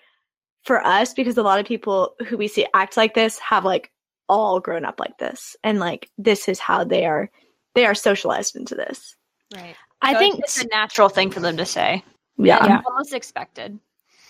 [0.64, 3.92] for us because a lot of people who we see act like this have like
[4.28, 7.30] all grown up like this and like this is how they are
[7.74, 9.16] they are socialized into this.
[9.56, 9.76] Right.
[10.02, 12.04] I So think it's a natural thing for them to say.
[12.38, 12.66] Yeah.
[12.66, 12.82] Yeah.
[12.86, 13.80] Almost expected.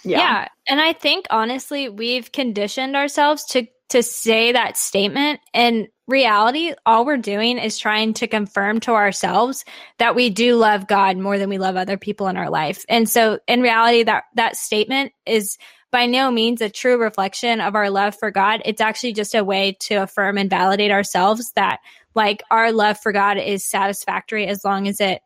[0.03, 0.17] yeah.
[0.19, 0.47] Yeah.
[0.67, 5.39] And I think honestly, we've conditioned ourselves to to say that statement.
[5.53, 9.63] In reality, all we're doing is trying to confirm to ourselves
[9.97, 12.83] that we do love God more than we love other people in our life.
[12.89, 15.57] And so in reality, that that statement is
[15.91, 18.61] by no means a true reflection of our love for God.
[18.65, 21.79] It's actually just a way to affirm and validate ourselves that
[22.15, 25.21] like our love for God is satisfactory as long as it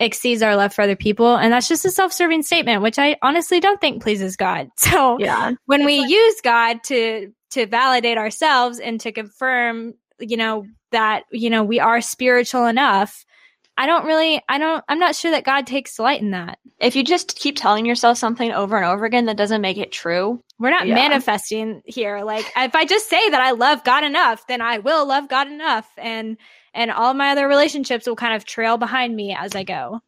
[0.00, 1.36] exceeds our love for other people.
[1.36, 4.68] And that's just a self serving statement, which I honestly don't think pleases God.
[4.76, 5.52] So Yeah.
[5.66, 11.50] when we use God to to validate ourselves and to confirm, you know, that, you
[11.50, 13.24] know, we are spiritual enough,
[13.76, 16.58] I don't really I don't I'm not sure that God takes delight in that.
[16.78, 19.90] If you just keep telling yourself something over and over again that doesn't make it
[19.90, 20.94] true, We're not Yeah.
[20.94, 22.20] manifesting here.
[22.22, 25.46] Like if I just say that I love God enough, then I will love God
[25.48, 26.36] enough and
[26.74, 30.00] and all my other relationships will kind of trail behind me as I go.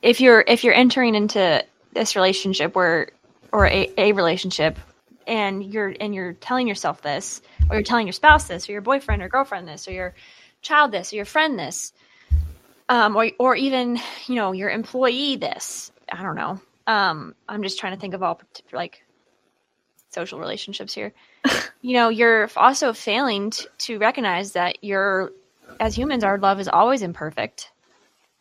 [0.00, 1.62] if you're if you're entering into
[1.92, 3.08] this relationship where
[3.52, 4.78] or a, a relationship
[5.26, 8.80] and you're and you're telling yourself this or you're telling your spouse this or your
[8.80, 10.14] boyfriend or girlfriend this or your
[10.62, 11.92] child this or your friend this
[12.88, 17.78] um or or even you know your employee this i don't know um i'm just
[17.78, 18.40] trying to think of all
[18.72, 19.02] like
[20.10, 21.12] social relationships here
[21.82, 25.32] you know you're also failing t- to recognize that you're
[25.80, 27.70] as humans our love is always imperfect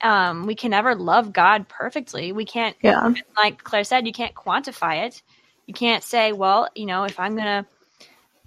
[0.01, 2.31] um, we can never love God perfectly.
[2.31, 3.13] We can't, Yeah.
[3.37, 5.21] like Claire said, you can't quantify it.
[5.65, 7.65] You can't say, well, you know, if I'm gonna,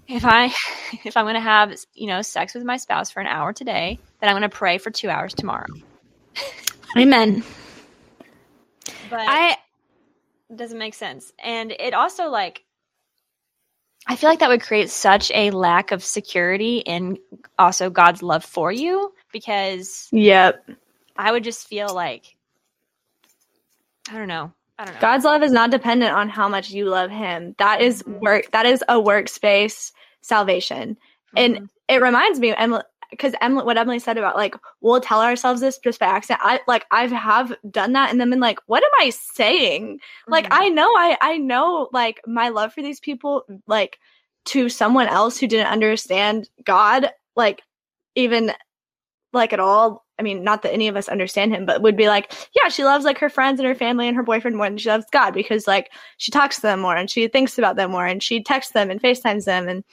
[0.08, 0.46] if I,
[1.04, 4.28] if I'm gonna have, you know, sex with my spouse for an hour today, then
[4.28, 5.66] I'm gonna pray for two hours tomorrow.
[6.96, 7.42] Amen.
[9.08, 9.56] But I
[10.50, 12.64] it doesn't make sense, and it also like,
[14.06, 17.18] I feel like that would create such a lack of security in
[17.58, 20.70] also God's love for you because Yep.
[21.16, 22.36] I would just feel like,
[24.10, 25.00] I don't know, I don't know.
[25.00, 27.54] God's love is not dependent on how much you love him.
[27.58, 30.96] That is work that is a workspace salvation.
[31.36, 31.44] Mhm.
[31.44, 35.60] And it reminds me Emily, because Emily, what Emily said about like we'll tell ourselves
[35.60, 36.40] this just by accident.
[36.42, 40.00] I like I've have done that and then been like, what am I saying?
[40.26, 40.58] Like Mhm.
[40.60, 43.98] I know I I know like my love for these people like
[44.46, 47.62] to someone else who didn't understand God like
[48.16, 48.52] even
[49.32, 50.03] like at all.
[50.18, 52.84] I mean, not that any of us understand him, but would be like, yeah, she
[52.84, 55.32] loves like her friends and her family and her boyfriend more than she loves God
[55.32, 58.42] because like she talks to them more and she thinks about them more and she
[58.42, 59.84] texts them and FaceTimes them and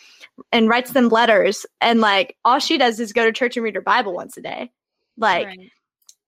[0.52, 3.76] and writes them letters and like all she does is go to church and read
[3.76, 4.72] her Bible once a day.
[5.18, 5.72] Like Right.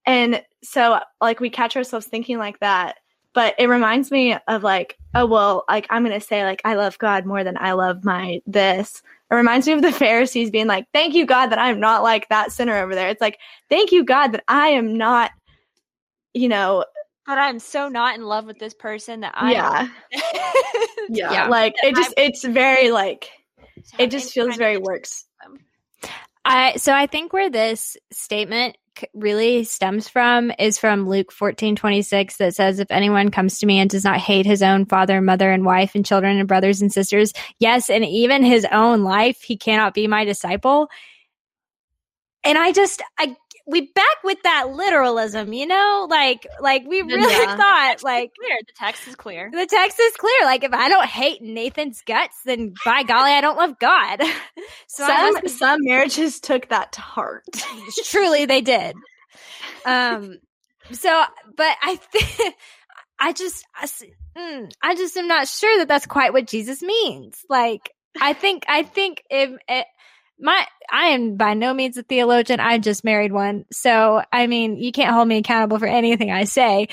[0.06, 2.98] and so like we catch ourselves thinking like that.
[3.34, 6.98] But it reminds me of like, oh well, like I'm gonna say like I love
[7.00, 9.02] God more than I love my this.
[9.32, 12.30] It reminds me of the Pharisees being like, Thank you, God, that I'm not like
[12.30, 13.10] that sinner over there.
[13.10, 15.32] It's like, thank you, God, that I am not,
[16.34, 16.86] you know,
[17.26, 19.88] but I'm so not in love with this person that I yeah,
[21.10, 21.34] yeah.
[21.34, 21.48] Yeah.
[21.48, 23.30] Like it just it's very like
[23.98, 25.26] it just feels very works.
[26.46, 28.83] I so I think where this statement c-
[29.14, 33.80] really stems from is from Luke 14, 26 that says, If anyone comes to me
[33.80, 36.82] and does not hate his own father, and mother, and wife, and children, and brothers
[36.82, 40.90] and sisters, yes, and even his own life, he cannot be my disciple.
[42.44, 43.36] And I just, I,
[43.66, 47.56] we back with that literalism, you know, like, like we really Yeah.
[47.58, 48.58] thought, like, clear.
[48.68, 49.50] The text is clear.
[49.52, 50.44] the text is clear.
[50.44, 54.22] Like, if I don't hate Nathan's guts, then by golly, I don't love God.
[54.88, 57.46] so some must some marriages took that to heart.
[58.06, 58.96] truly they did
[59.86, 60.38] um
[60.92, 61.24] so
[61.58, 62.56] but i think
[63.20, 64.04] i just I, s-
[64.38, 67.92] mm, I just am not sure that that's quite what jesus means like
[68.22, 69.86] i think i think if it,
[70.40, 72.60] my i am by no means a theologian.
[72.60, 73.66] I just married one.
[73.72, 76.88] So i mean you can't hold me accountable for anything i say.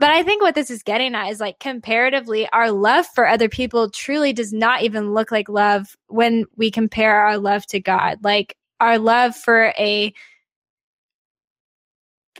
[0.00, 3.48] But i think what this is getting at is like comparatively our love for other
[3.48, 8.18] people truly does not even look like love when we compare our love to god.
[8.22, 10.12] Like our love for a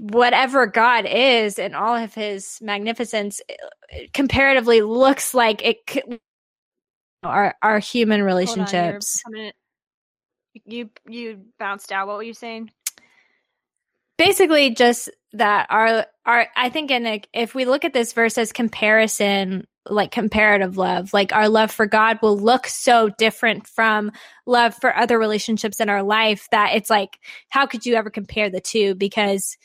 [0.00, 6.18] whatever God is and all of his magnificence eh, comparatively looks like it could
[7.22, 9.22] our our human on, relationships.
[9.22, 9.52] coming-
[10.64, 12.06] you you bounced out.
[12.06, 12.70] What were you saying?
[14.18, 18.38] Basically just that our our I think in a, if we look at this verse
[18.38, 24.12] as comparison like comparative love, like our love for God will look so different from
[24.46, 28.50] love for other relationships in our life that it's like how could you ever compare
[28.50, 29.56] the two because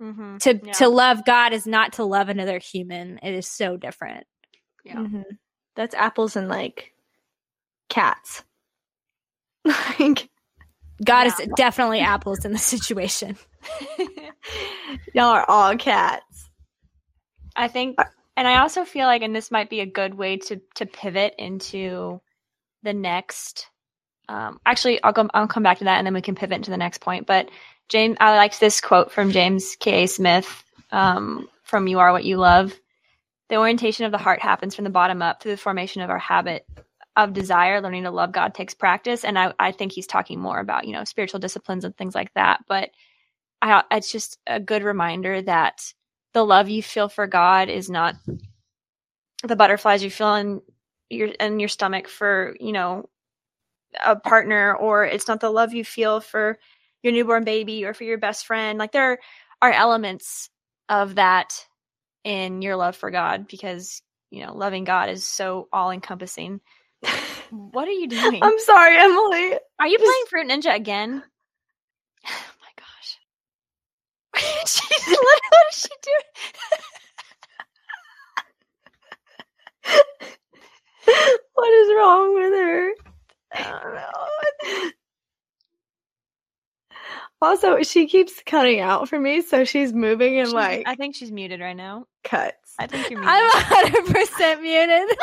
[0.00, 0.36] Mm-hmm.
[0.38, 0.72] to Yeah.
[0.74, 3.18] to love God is not to love another human.
[3.20, 4.28] It is so different.
[4.84, 4.94] Yeah.
[4.94, 5.24] Mhm.
[5.74, 6.94] That's apples and like
[7.88, 8.44] cats.
[9.98, 10.28] Like
[11.04, 13.36] God is definitely apples in the situation.
[15.14, 16.48] y'all are all cats.
[17.54, 17.98] I think,
[18.36, 21.34] and I also feel like, and this might be a good way to to pivot
[21.38, 22.20] into
[22.82, 23.66] the next.
[24.28, 25.28] Um, actually, I'll go.
[25.34, 27.26] I'll come back to that, and then we can pivot into the next point.
[27.26, 27.48] But
[27.88, 30.04] James, I liked this quote from James K.
[30.04, 30.06] A.
[30.06, 32.74] Smith um, from "You Are What You Love."
[33.48, 36.18] The orientation of the heart happens from the bottom up through the formation of our
[36.18, 36.66] habit
[37.18, 37.82] of desire.
[37.82, 40.92] Learning to love God takes practice, and I, I think he's talking more about you
[40.94, 42.60] know spiritual disciplines and things like that.
[42.68, 42.90] But
[43.60, 45.92] I, it's just a good reminder that
[46.32, 48.14] the love you feel for God is not
[49.42, 50.62] the butterflies you feel in
[51.10, 53.08] your in your stomach for you know
[54.04, 56.58] a partner, or it's not the love you feel for
[57.02, 58.78] your newborn baby or for your best friend.
[58.78, 59.18] Like there
[59.60, 60.50] are elements
[60.88, 61.66] of that
[62.24, 66.60] in your love for God because you know loving God is so all encompassing.
[67.50, 68.42] What are you doing?
[68.42, 69.58] I'm sorry, Emily.
[69.78, 71.22] Are you playing Fruit Ninja again?
[72.26, 72.30] Oh
[72.60, 73.18] my gosh.
[74.66, 75.40] She's what
[75.70, 76.24] is she doing?
[81.54, 82.90] what is wrong with her?
[83.52, 84.90] I don't know.
[87.40, 91.14] Also, she keeps cutting out for me, so she's moving and She's- like I think
[91.14, 92.06] she's muted right now.
[92.24, 92.74] cuts.
[92.80, 93.34] I think you're muted.
[93.36, 93.50] I'm
[94.04, 95.16] 100% muted.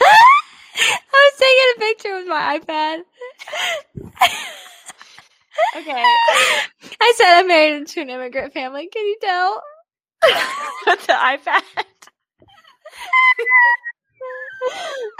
[0.78, 3.02] I was taking a picture with my iPad.
[5.76, 6.04] okay.
[7.00, 8.88] I said I'm married into an immigrant family.
[8.88, 9.62] Can you tell?
[10.86, 11.62] With the iPad.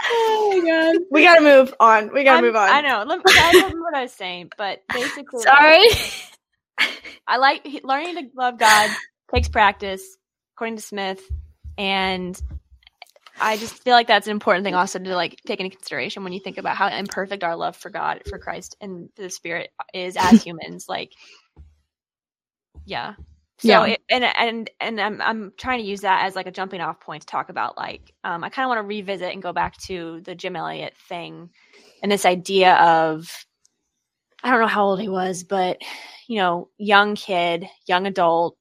[0.09, 0.95] Oh my god.
[1.11, 2.13] We gotta move on.
[2.13, 2.69] We gotta I'm- move on.
[2.69, 3.03] I know.
[3.07, 5.87] Let me, I don't remember what I was saying, but basically, Sorry.
[7.27, 8.89] I like learning to love God
[9.33, 10.01] takes practice,
[10.55, 11.21] according to Smith,
[11.77, 12.39] and
[13.39, 16.33] I just feel like that's an important thing also to like take into consideration when
[16.33, 20.17] you think about how imperfect our love for God, for Christ, and the Spirit is
[20.17, 20.87] as humans.
[20.89, 21.13] Like,
[22.85, 23.15] yeah.
[23.59, 23.83] So Yeah.
[23.83, 26.99] it, and and and I'm I'm trying to use that as like a jumping off
[27.01, 29.77] point to talk about like um I kind of want to revisit and go back
[29.87, 31.49] to the Jim Elliot thing
[32.03, 33.45] and this idea of
[34.43, 35.79] I don't know how old he was, but
[36.27, 38.57] you know, young kid, young adult,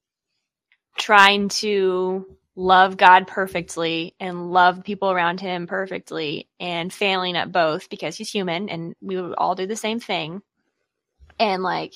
[0.98, 2.26] trying to
[2.56, 8.30] love God perfectly and love people around him perfectly and failing at both because he's
[8.30, 10.40] human and we would all do the same thing.
[11.38, 11.94] And like,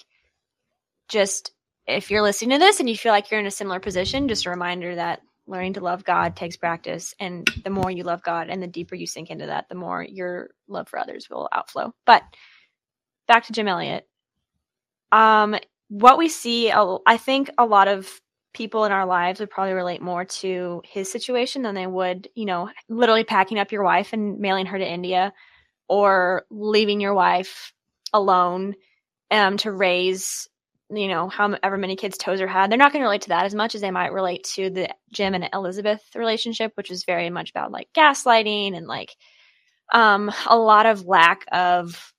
[1.08, 1.52] just
[1.86, 4.44] if you're listening to this and you feel like you're in a similar position, just
[4.44, 7.14] a reminder that learning to love God takes practice.
[7.18, 10.02] And the more you love God and the deeper you sink into that, the more
[10.02, 11.92] your love for others will outflow.
[12.04, 12.22] But
[13.26, 14.06] back to Jim Elliot.
[15.10, 15.56] Um,
[15.88, 18.20] what we see, I think a lot of
[18.52, 22.44] people in our lives would probably relate more to his situation than they would, you
[22.44, 25.32] know, literally packing up your wife and mailing her to India
[25.88, 27.72] or leaving your wife
[28.12, 28.74] alone
[29.30, 30.48] um, to raise
[30.92, 33.54] you know, however many kids Tozer had, they're not going to relate to that as
[33.54, 37.50] much as they might relate to the Jim and Elizabeth relationship, which is very much
[37.50, 39.14] about like gaslighting and like
[39.92, 42.12] um, a lot of lack of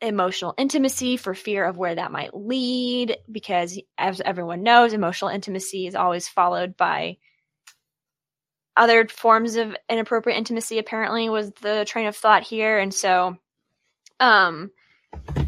[0.00, 3.16] emotional intimacy for fear of where that might lead.
[3.30, 7.18] Because as everyone knows, emotional intimacy is always followed by
[8.76, 12.78] other forms of inappropriate intimacy, apparently, was the train of thought here.
[12.78, 13.36] And so,
[14.20, 14.70] um,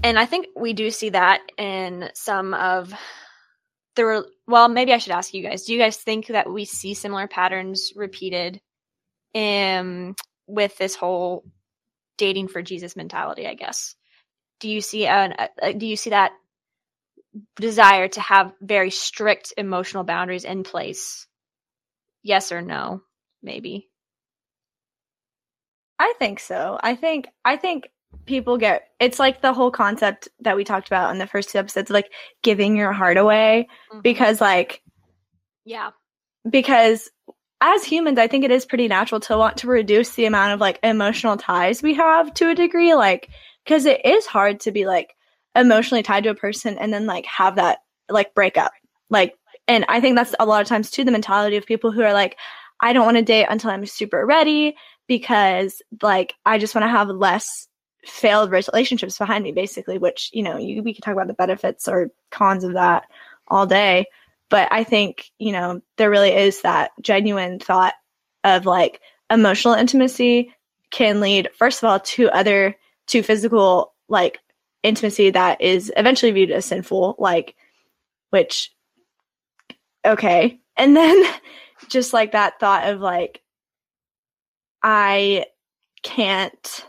[0.03, 2.93] and I think we do see that in some of
[3.95, 5.65] the well, maybe I should ask you guys.
[5.65, 8.61] Do you guys think that we see similar patterns repeated
[9.33, 11.45] in with this whole
[12.19, 13.95] dating for Jesus mentality, I guess?
[14.61, 16.33] Do you see an uh, do you see that
[17.57, 21.27] desire to have very strict emotional boundaries in place?
[22.23, 23.03] Yes or no?
[23.43, 23.89] Maybe.
[25.99, 26.79] I think so.
[26.83, 27.91] I think I think
[28.27, 31.59] people get it's like the whole concept that we talked about in the first two
[31.59, 32.11] episodes like
[32.43, 34.01] giving your heart away mm-hmm.
[34.01, 34.83] because like
[35.65, 35.91] yeah
[36.49, 37.11] because
[37.61, 40.61] as humans i think it is pretty natural to want to reduce the amount of
[40.61, 43.29] like emotional ties we have to a degree like
[43.71, 45.15] because it is hard to be like
[45.55, 48.73] emotionally tied to a person and then like have that like break up.
[49.09, 49.37] Like
[49.71, 52.13] and i think that's a lot of times too the mentality of people who are
[52.13, 52.37] like
[52.81, 54.75] i don't want to date until i'm super ready
[55.07, 57.69] because like i just want to have less
[58.05, 61.87] failed relationships behind me basically which you know you, we could talk about the benefits
[61.87, 63.05] or cons of that
[63.49, 64.07] all day.
[64.49, 67.95] But i think you know there really is that genuine thought
[68.43, 69.01] of like
[69.31, 70.53] emotional intimacy
[70.91, 72.75] can lead first of all to other
[73.11, 74.41] to physical like
[74.83, 77.55] intimacy that is eventually viewed as sinful like
[78.31, 78.73] which
[80.05, 81.23] okay and then
[81.89, 83.43] just like that thought of like
[84.83, 85.45] i
[86.03, 86.87] can't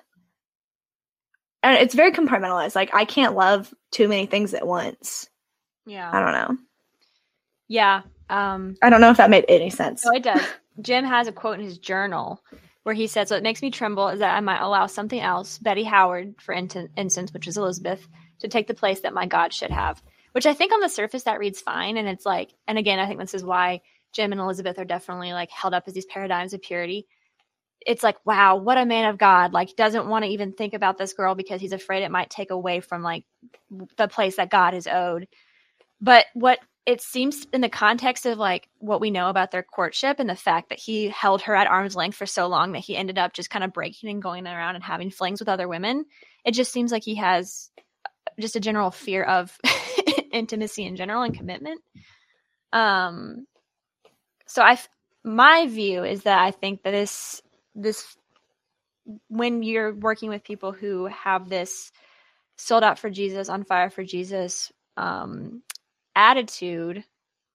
[1.64, 2.76] and it's very compartmentalized.
[2.76, 5.30] Like I can't love too many things at once.
[5.86, 6.10] Yeah.
[6.12, 6.58] I don't know.
[7.68, 8.02] Yeah.
[8.30, 10.06] Um I don't know if that made any sense.
[10.06, 10.42] No, it does.
[10.82, 12.42] Jim has a quote in his journal
[12.84, 15.84] where he says, "What makes me tremble is that I might allow something else, Betty
[15.84, 18.08] Howard, for in- instance, which is Elizabeth,
[18.40, 20.02] to take the place that my God should have."
[20.34, 23.08] Which I think on the surface that reads fine, and it's like, and again, I
[23.08, 23.82] think this is why
[24.14, 27.08] Jim and Elizabeth are definitely like held up as these paradigms of purity
[27.86, 30.98] it's like wow what a man of god like doesn't want to even think about
[30.98, 33.24] this girl because he's afraid it might take away from like
[33.98, 35.28] the place that god is owed
[36.00, 40.20] but what it seems in the context of like what we know about their courtship
[40.20, 42.96] and the fact that he held her at arm's length for so long that he
[42.98, 46.06] ended up just kind of breaking and going around and having flings with other women
[46.44, 47.70] it just seems like he has
[48.40, 49.56] just a general fear of
[50.32, 51.82] intimacy in general and commitment.
[52.74, 53.46] Um
[54.48, 54.78] so i
[55.24, 57.42] my view is that i think that this
[57.76, 58.18] this
[59.28, 61.92] when you're working with people who have this
[62.58, 65.64] sold out for Jesus, on fire for Jesus um,
[66.16, 67.04] attitude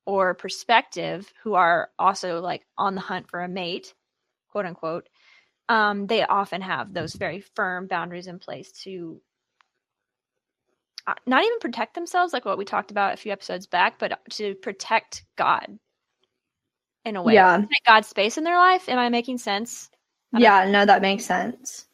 [0.06, 3.94] or perspective, who are also like on the hunt for a mate,
[4.48, 5.08] quote unquote,
[5.68, 9.20] um, they often have those very firm boundaries in place to
[11.06, 14.18] uh, not even protect themselves, like what we talked about a few episodes back, but
[14.30, 15.78] to protect God
[17.04, 17.34] in a way.
[17.34, 17.64] Yeah.
[17.86, 18.88] God's space in their life.
[18.88, 19.88] Am I making sense?
[20.36, 21.86] Yeah, no, that makes sense.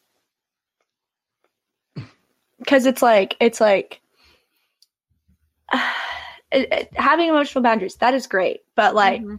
[2.59, 3.99] Because it's like it's like
[5.73, 6.12] it, it,
[6.95, 9.35] having emotional boundaries that is great, but like mm-hmm.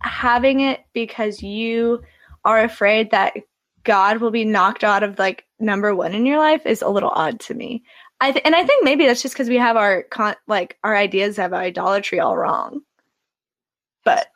[0.00, 2.02] having it because you
[2.44, 3.34] are afraid that
[3.84, 7.10] God will be knocked out of like number one in your life is a little
[7.10, 7.82] odd to me.
[8.20, 10.96] I th- and I think maybe that's just because we have our con- like our
[10.96, 12.80] ideas of idolatry all wrong.
[14.04, 14.28] But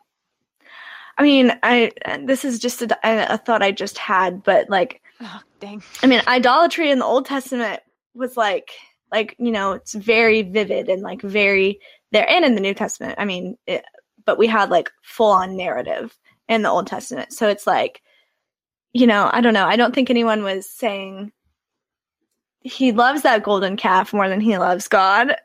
[1.16, 1.92] I mean, I
[2.22, 5.82] this is just a, a thought I just had, but like, oh, dang.
[6.02, 7.80] I mean, idolatry in the Old Testament
[8.14, 8.70] was like,
[9.12, 11.80] like you know, it's very vivid and like very
[12.12, 13.14] there, and in the New Testament.
[13.18, 13.84] I mean, it,
[14.24, 16.16] but we had like full on narrative
[16.48, 18.02] in the Old Testament, so it's like,
[18.92, 19.66] you know, I don't know.
[19.66, 21.32] I don't think anyone was saying
[22.62, 25.36] he loves that golden calf more than he loves God.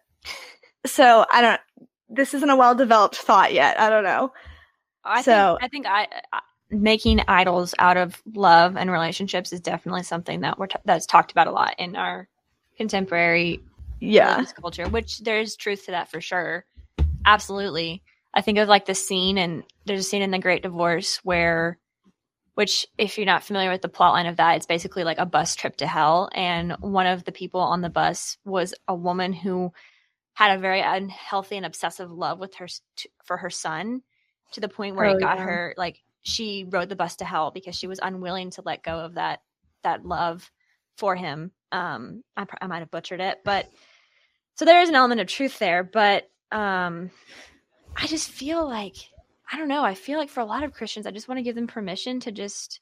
[0.86, 1.62] So I don't.
[2.10, 3.80] This isn't a well developed thought yet.
[3.80, 4.32] I don't know.
[5.06, 9.60] I So- think I think I, I making idols out of love and relationships is
[9.62, 12.28] definitely something that we're t- that's talked about a lot in our
[12.84, 13.62] contemporary
[14.00, 14.44] Yeah.
[14.60, 16.66] culture, which there's truth to that for sure.
[17.26, 18.04] Absolutely.
[18.34, 21.78] I think of like the scene and there's a scene in the Great Divorce where
[22.56, 25.26] which if you're not familiar with the plot line of that, it's basically like a
[25.26, 26.30] bus trip to hell.
[26.36, 29.72] And one of the people on the bus was a woman who
[30.34, 32.68] had a very unhealthy and obsessive love with her
[33.24, 34.04] for her son
[34.52, 35.46] to the point where Oh, it got yeah.
[35.46, 39.00] her like she rode the bus to hell because she was unwilling to let go
[39.00, 39.42] of that
[39.84, 40.52] that love
[40.96, 41.52] for him.
[41.74, 43.70] Um, I, I might have butchered it, but
[44.56, 45.84] so there is an element of truth there.
[45.84, 47.12] But um,
[47.98, 48.96] I just feel like
[49.52, 49.84] I don't know.
[49.84, 52.20] I feel like for a lot of Christians, I just want to give them permission
[52.22, 52.80] to just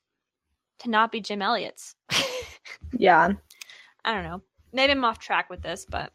[0.79, 1.95] to not be Jim Elliot's.
[2.97, 3.31] Yeah.
[4.05, 4.41] I don't know.
[4.73, 6.11] Maybe I'm off track with this, but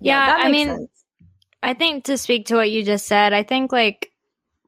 [0.00, 1.04] Yeah, that I mean, sense.
[1.62, 4.10] I think to speak to what you just said, I think like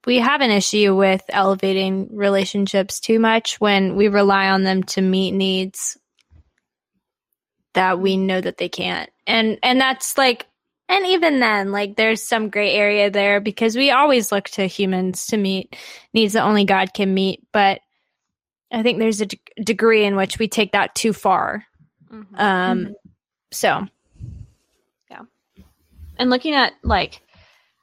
[0.06, 5.02] we have an issue with elevating relationships too much when we rely on them to
[5.02, 5.98] meet needs
[7.74, 9.10] that we know that they can't.
[9.26, 10.46] And and that's like
[10.88, 15.26] and even then like there's some gray area there because we always look to humans
[15.26, 15.76] to meet
[16.14, 17.80] needs that only God can meet, but
[18.72, 19.26] I think there's a
[19.62, 21.64] degree in which we take that too far.
[22.10, 22.94] Um Mhm.
[23.50, 23.86] so
[25.10, 25.22] yeah.
[26.18, 27.20] and looking at like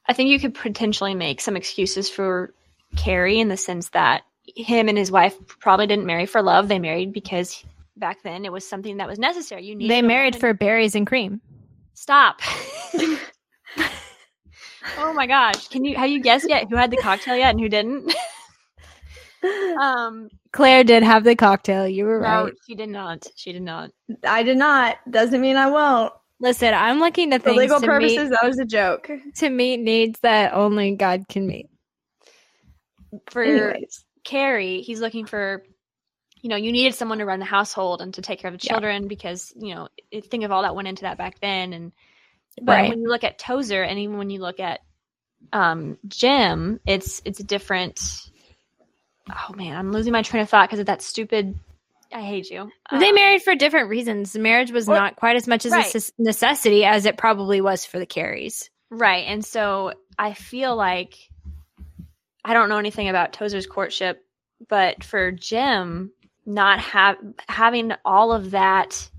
[0.06, 2.52] i think you could potentially make some excuses for
[2.96, 4.22] Carey in the sense that
[4.54, 7.64] him and his wife probably didn't marry for love they married because
[7.96, 11.06] back then it was something that was necessary you need they married for berries and
[11.06, 11.40] cream.
[11.94, 12.40] stop
[14.98, 17.60] oh my gosh can you have you guessed yet who had the cocktail yet and
[17.60, 18.14] who didn't
[19.80, 21.88] um Claire did have the cocktail.
[21.88, 22.52] You were no right.
[22.64, 23.90] she did not she did not
[24.24, 24.98] I did not.
[25.10, 26.12] Doesn't mean I won't.
[26.40, 29.10] Listen, I'm looking to For things legal to purposes, meet, that was a joke.
[29.36, 31.68] to meet needs that only God can meet.
[33.30, 34.04] for Anyways.
[34.24, 35.62] Carey, he's looking for,
[36.40, 38.64] you know, you needed someone to run the household and to take care of the
[38.64, 38.72] Yeah.
[38.72, 39.88] children because, you know,
[40.28, 41.72] think of all that went into that back then.
[41.72, 41.92] And,
[42.60, 42.88] but Right.
[42.88, 44.80] when you look at Tozer and even when you look at
[45.52, 48.00] um, Jim, it's, it's a different,
[49.30, 51.54] oh man, I'm losing my train of thought because of that stupid,
[52.14, 52.70] I hate you.
[52.92, 54.36] they Um, married for different reasons.
[54.36, 55.86] Marriage was Or- not quite as much as a Right.
[55.86, 58.70] sus- necessity as it probably was for the Careys.
[58.90, 59.24] Right.
[59.26, 61.14] And so I feel like
[62.44, 64.20] I don't know anything about Tozer's courtship,
[64.68, 66.12] but for Jim
[66.46, 67.16] not have
[67.48, 69.10] having all of that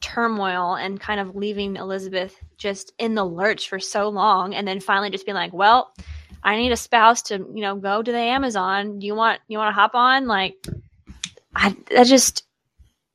[0.00, 4.80] turmoil and kind of leaving Elizabeth just in the lurch for so long and then
[4.80, 5.92] finally just being like, "Well,
[6.42, 9.00] I need a spouse to, you know, go to the Amazon.
[9.00, 10.54] Do you want you want to hop on?" Like
[11.56, 12.44] I that just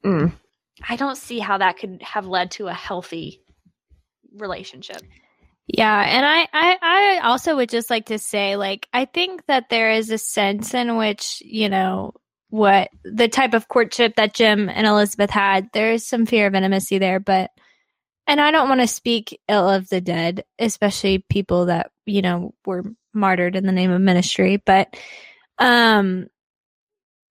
[0.03, 0.33] mm,
[0.87, 3.41] I don't see how that could have led to a healthy
[4.35, 5.01] relationship.
[5.67, 9.69] Yeah, and I, I, I also would just like to say, like, I think that
[9.69, 12.13] there is a sense in which, you know,
[12.49, 16.55] what the type of courtship that Jim and Elizabeth had, there is some fear of
[16.55, 17.51] intimacy there, but,
[18.27, 22.53] and I don't want to speak ill of the dead, especially people that, you know,
[22.65, 22.83] were
[23.13, 24.97] martyred in the name of ministry, but,
[25.57, 26.27] um,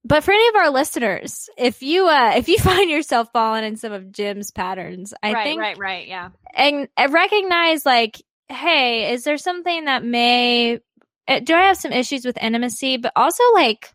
[0.04, 3.76] but for any of our listeners, if you uh if you find yourself falling in
[3.76, 6.30] some of Jim's patterns, I right, think right, right, yeah.
[6.54, 10.80] and recognize like hey is there something that may
[11.28, 13.94] uh, do i have some issues with intimacy but also like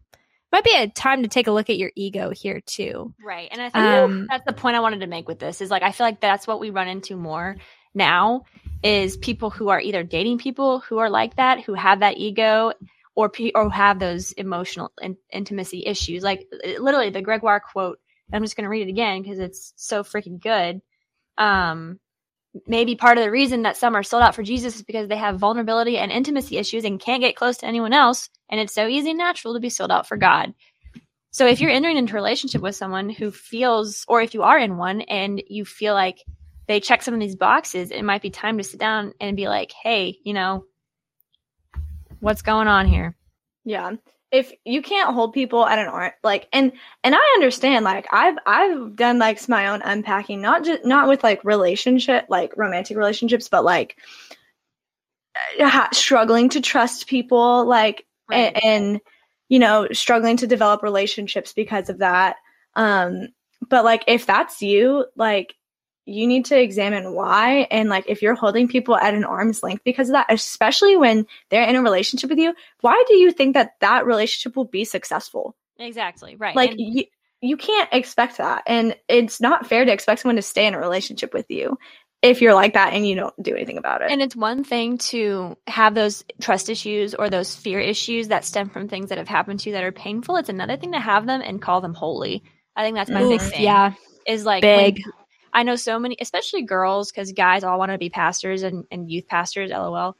[0.52, 3.49] might be a time to take a look at your ego here too Right.
[3.52, 5.84] And I think Um, that's the point I wanted to make with this is like
[5.84, 7.57] I feel like that's what we run into more
[7.94, 8.44] now
[8.84, 12.72] is people who are either dating people who are like that, who have that ego
[13.16, 16.24] or pe- or have those emotional in- intimacy issues.
[16.24, 16.48] Like
[16.80, 18.00] literally the Gregoire quote,
[18.32, 20.82] I'm just going to read it again because it's so freaking good.
[21.38, 22.00] Um
[22.68, 25.18] maybe part of the reason that some are sold out for Jesus is because they
[25.18, 28.88] have vulnerability and intimacy issues and can't get close to anyone else and it's so
[28.88, 30.54] easy and natural to be sold out for God.
[31.32, 34.58] So if you're entering into a relationship with someone who feels, or if you are
[34.58, 36.24] in one and you feel like
[36.66, 39.50] they check some of these boxes, it might be time to sit down and be
[39.50, 40.64] like, hey, you know,
[42.26, 43.15] what's going on here?
[43.64, 43.93] Yeah.
[44.31, 46.73] If you can't hold people at an arm like and
[47.03, 51.23] and I understand like I've I've done like my own unpacking not just not with
[51.23, 53.97] like relationship like romantic relationships but like
[55.60, 59.02] uh, ha- struggling to trust people like and, and
[59.47, 62.35] you know struggling to develop relationships because of that
[62.76, 63.27] um
[63.69, 65.56] but like if that's you like
[66.06, 69.84] you need to examine why and like if you're holding people at an arm's length
[69.84, 73.56] because of that especially when they're in a relationship with you why do you think
[73.56, 76.36] that that relationship will be successful Exactly.
[76.38, 76.56] Right.
[76.56, 77.03] like And- you
[77.41, 78.64] you can't expect that.
[78.65, 81.77] And it's not fair to expect someone to stay in a relationship with you
[82.23, 84.10] if you're like that and you don't do anything about it.
[84.10, 88.69] And it's one thing to have those trust issues or those fear issues that stem
[88.69, 90.38] from things that have happened to you that are painful.
[90.38, 92.41] It's another thing to have them and call them holy.
[92.76, 93.61] I think that's my big thing.
[93.64, 93.94] yeah.
[94.26, 95.03] Is like when- Big.
[95.56, 99.10] I know so many, especially girls, because guys all want to be pastors and, and
[99.10, 100.18] youth pastors, lol.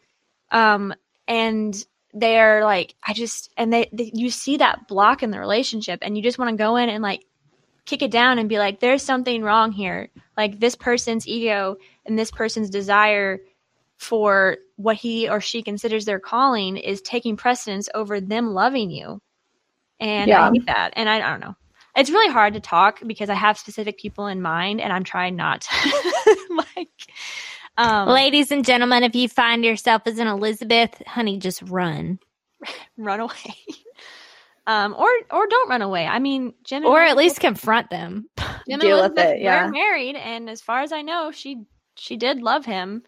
[0.50, 0.94] Um,
[1.28, 6.00] and they're like, I just, and they, they, you see that block in the relationship,
[6.02, 7.26] and you just want to go in and like
[7.84, 10.10] kick it down and be like, there's something wrong here.
[10.38, 11.76] Like this person's ego
[12.06, 13.42] and this person's desire
[13.98, 19.22] for what he or she considers their calling is taking precedence over them loving you.
[20.00, 20.94] And I hate that.
[20.96, 21.56] And I, I don't know.
[21.96, 25.36] It's really hard to talk because I have specific people in mind and I'm trying
[25.36, 26.48] not to
[26.78, 26.90] like
[27.78, 32.20] um Ladies and gentlemen, if you find yourself as an Elizabeth, honey, just run.
[32.98, 33.56] run away.
[34.68, 36.06] um or or don't run away.
[36.06, 38.30] I mean Jim Or at least confront them.
[38.70, 39.66] Jim Deal and with it, yeah.
[39.66, 41.66] were married and as far as I know she
[41.96, 43.04] she did love him.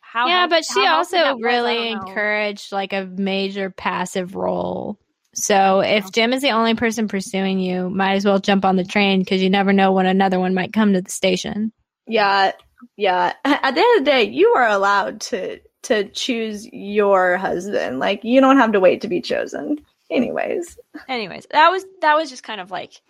[0.00, 4.98] How yeah, health- but she also that was, really encouraged like a major passive role.
[5.34, 8.84] So if Jim is the only person pursuing you, might as well jump on the
[8.84, 11.72] train because you never know when another one might come to the station.
[12.06, 12.52] Yeah,
[12.96, 13.32] yeah.
[13.44, 17.98] At the end of the day, you are allowed to to choose your husband.
[17.98, 19.78] Like you don't have to wait to be chosen.
[20.10, 20.78] Anyways,
[21.08, 23.00] anyways that was that was just kind of like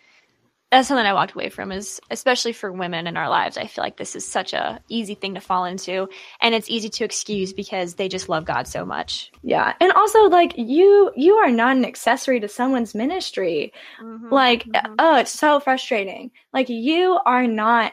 [0.72, 3.84] that's something i walked away from is especially for women in our lives i feel
[3.84, 6.08] like this is such a easy thing to fall into
[6.40, 9.74] and it's easy to excuse because they just love god so much yeah.
[9.80, 13.72] And also like you you are not an accessory to someone's ministry.
[14.30, 14.94] Like Mhm.
[14.98, 16.30] oh, it's so frustrating.
[16.52, 17.92] Like you are not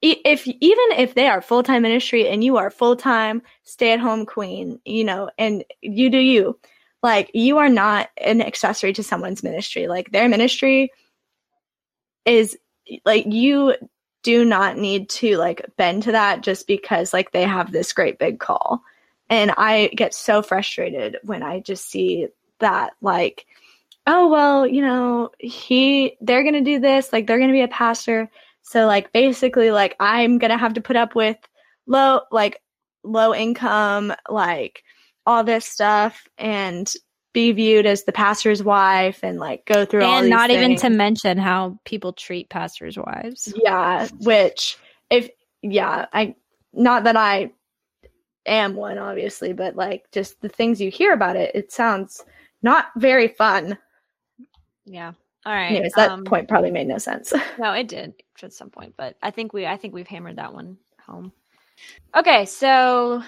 [0.00, 5.30] if even if they are full-time ministry and you are full-time stay-at-home queen, you know,
[5.38, 6.58] and you do you.
[7.02, 9.86] Like you are not an accessory to someone's ministry.
[9.88, 10.90] Like their ministry
[12.24, 12.56] is
[13.04, 13.74] like you
[14.22, 18.18] do not need to like bend to that just because like they have this great
[18.18, 18.82] big call.
[19.30, 22.28] And I get so frustrated when I just see
[22.58, 23.46] that like
[24.06, 27.62] oh well, you know, he they're going to do this, like they're going to be
[27.62, 28.30] a pastor.
[28.62, 31.36] So like basically like I'm going to have to put up with
[31.86, 32.60] low like
[33.02, 34.82] low income like
[35.26, 36.92] all this stuff and
[37.34, 40.88] be viewed as the pastor's wife and like go through all and not even to
[40.88, 43.52] mention how people treat pastors' wives.
[43.56, 44.78] Yeah, which
[45.10, 45.28] if
[45.60, 46.34] yeah, I
[46.72, 47.52] not that I
[48.46, 52.24] am one obviously, but like just the things you hear about it, it sounds
[52.62, 53.76] not very fun.
[54.86, 55.12] yeah
[55.46, 57.32] all right Anyways, that um, point probably made no sense.
[57.58, 60.52] no it did at some point but i think we i think we've hammered that
[60.52, 61.32] one home
[62.14, 63.22] okay so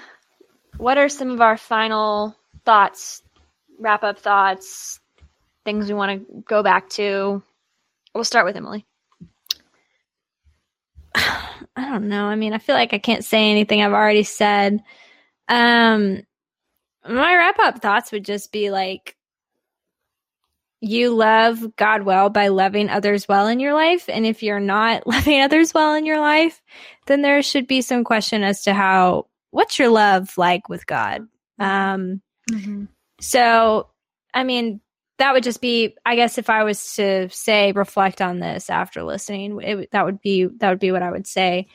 [0.77, 3.23] what are some of our final thoughts
[3.79, 5.01] wrap up thoughts
[5.65, 7.43] things we want to go back to
[8.15, 8.87] we'll start with emily
[11.77, 12.27] I don't know.
[12.27, 14.83] I mean, I feel like I can't say anything I've already said.
[15.49, 16.23] Um
[17.09, 19.17] my wrap up thoughts would just be like
[20.81, 25.07] you love God well by loving others well in your life and if you're not
[25.07, 26.63] loving others well in your life,
[27.07, 31.27] then there should be some question as to how what's your love like with God?
[31.59, 32.23] Um
[33.21, 33.89] so,
[34.35, 34.81] I mean,
[35.19, 39.03] that would just be, I guess, if I was to say reflect on this after
[39.03, 41.69] listening, it, that would be that would be what I would say.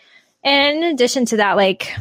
[0.43, 1.91] And in addition to that, like,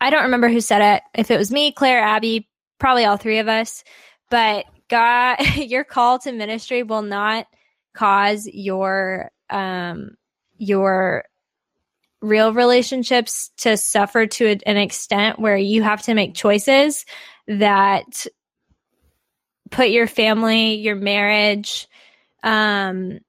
[0.00, 1.02] I don't remember who said it.
[1.14, 3.84] If it was me, Claire, Abby, probably all three of us.
[4.30, 7.46] But God, your call to ministry will not
[7.94, 10.12] cause your um
[10.58, 11.24] your
[12.22, 17.04] real relationships to suffer to an extent where you have to make choices
[17.46, 18.26] that
[19.70, 21.88] put your family, your marriage,
[22.42, 23.20] um,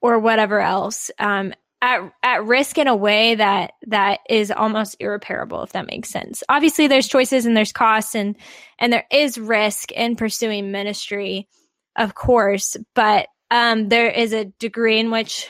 [0.00, 5.62] or whatever else um, at at risk in a way that that is almost irreparable,
[5.62, 6.42] if that makes sense.
[6.48, 8.36] Obviously, there's choices and there's costs and
[8.78, 11.48] and there is risk in pursuing ministry,
[11.96, 15.48] of course, but um, there is a degree in which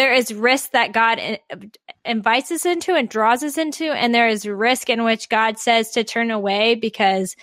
[0.00, 1.72] there is risk that God in-
[2.06, 5.90] invites us into and draws us into, and there is risk in which God says
[5.90, 7.36] to turn away because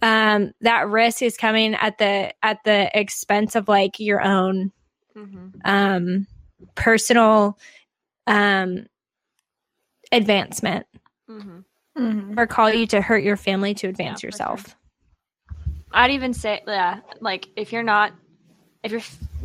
[0.00, 4.70] um, that risk is coming at the at the expense of like your own
[5.64, 6.28] um,
[6.76, 7.58] personal
[8.28, 8.86] um,
[10.12, 10.86] advancement,
[11.28, 12.38] Mhm.
[12.38, 14.76] or call you to hurt your family to advance Yeah, for yourself.
[15.90, 18.12] I'd even say, yeah, like if you're not,
[18.82, 19.00] if you're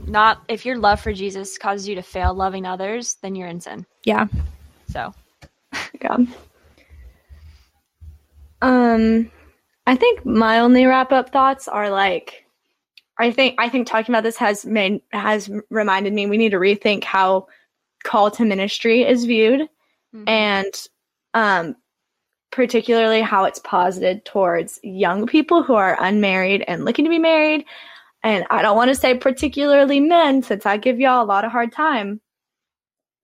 [0.08, 3.62] not, if your love for Jesus causes you to fail loving others, then you're in
[3.62, 3.86] sin.
[4.04, 4.28] Yeah.
[4.90, 5.14] So,
[6.02, 6.18] Yeah.
[8.62, 9.32] Um,
[9.86, 12.46] I think my only wrap up thoughts are like,
[13.18, 16.58] I think I think talking about this has made has reminded me we need to
[16.58, 17.48] rethink how
[18.04, 19.70] call to ministry is viewed
[20.16, 20.28] Mhm.
[20.28, 20.74] and
[21.34, 21.76] um
[22.52, 27.66] particularly how it's posited towards young people who are unmarried and looking to be married
[28.24, 31.52] and I don't want to say particularly men since I give y'all a lot of
[31.52, 32.22] hard time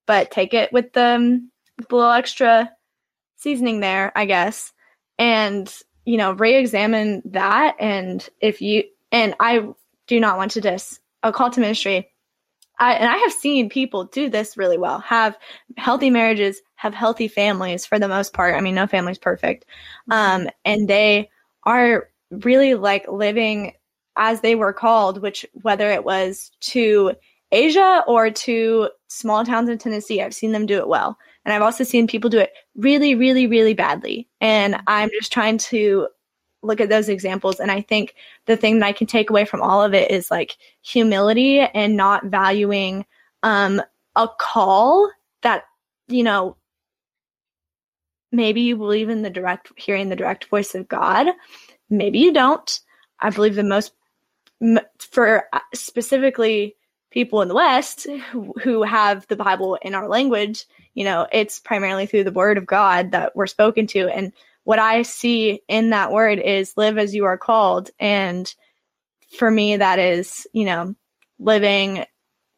[0.05, 2.71] but take it with the um, with a little extra
[3.37, 4.73] seasoning there I guess
[5.17, 5.73] and
[6.05, 9.67] you know re-examine that and if you and I
[10.07, 12.09] do not want to diss a call to ministry
[12.79, 15.37] I, and I have seen people do this really well, have
[15.77, 18.55] healthy marriages, have healthy families for the most part.
[18.55, 19.65] I mean, no family's perfect.
[20.09, 21.29] Um, and they
[21.63, 23.73] are really like living
[24.19, 27.13] as they were called, which whether it was to
[27.51, 31.17] Asia or to small towns in Tennessee, I've seen them do it well.
[31.45, 34.27] And I've also seen people do it really, really, really badly.
[34.39, 36.09] And I'm just trying to
[36.61, 37.59] look at those examples.
[37.59, 38.13] And I think
[38.45, 41.95] the thing that I can take away from all of it is like humility and
[41.95, 43.05] not valuing
[43.41, 43.81] um,
[44.15, 45.09] a call
[45.41, 45.63] that,
[46.09, 46.57] you know,
[48.33, 51.27] maybe you believe in the direct, hearing the direct voice of God.
[51.89, 52.79] Maybe you don't.
[53.21, 53.93] I believe the most,
[54.99, 56.75] for uh, specifically
[57.11, 61.59] people in the West who, who have the Bible in our language, you know, it's
[61.59, 64.09] primarily through the word of God that we're spoken to.
[64.09, 64.31] And
[64.63, 67.89] what I see in that word is live as you are called.
[67.99, 68.53] And
[69.37, 70.95] for me, that is, you know,
[71.39, 72.05] living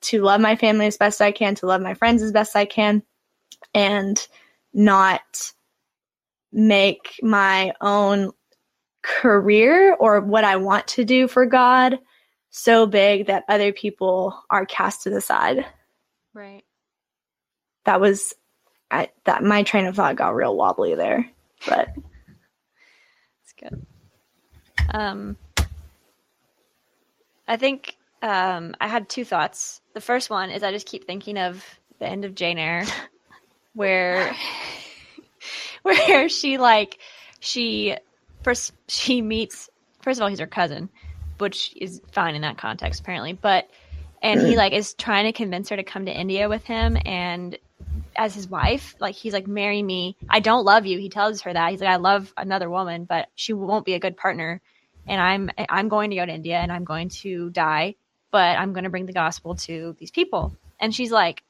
[0.01, 2.65] to love my family as best I can, to love my friends as best I
[2.65, 3.03] can,
[3.73, 4.27] and
[4.73, 5.21] not
[6.51, 8.31] make my own
[9.01, 11.99] career or what I want to do for God
[12.49, 15.65] so big that other people are cast to the side.
[16.33, 16.63] Right.
[17.85, 18.33] That was
[18.91, 21.29] I, that my train of thought got real wobbly there,
[21.65, 21.89] but
[23.43, 23.85] It's good.
[24.89, 25.37] Um,
[27.47, 29.81] I think um, I had two thoughts.
[29.93, 31.63] The first one is I just keep thinking of
[31.99, 32.85] the end of Jane Eyre,
[33.73, 34.35] where
[35.81, 36.99] where she like
[37.39, 37.95] she
[38.43, 39.69] first she meets
[40.01, 40.89] first of all he's her cousin,
[41.37, 43.69] which is fine in that context apparently, but
[44.21, 47.57] and he like is trying to convince her to come to India with him and
[48.15, 50.15] as his wife like he's like marry me.
[50.29, 50.99] I don't love you.
[50.99, 51.71] He tells her that.
[51.71, 54.61] He's like i love another woman but she won't be a good partner
[55.07, 57.95] and i'm i'm going to go to india and i'm going to die
[58.29, 60.55] but i'm going to bring the gospel to these people.
[60.79, 61.43] And she's like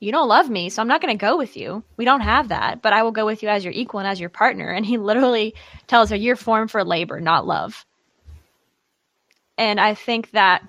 [0.00, 1.82] you don't love me so i'm not going to go with you.
[1.96, 4.20] We don't have that but i will go with you as your equal and as
[4.20, 4.70] your partner.
[4.70, 5.54] And he literally
[5.86, 7.84] tells her you're formed for labor not love.
[9.56, 10.62] And i think that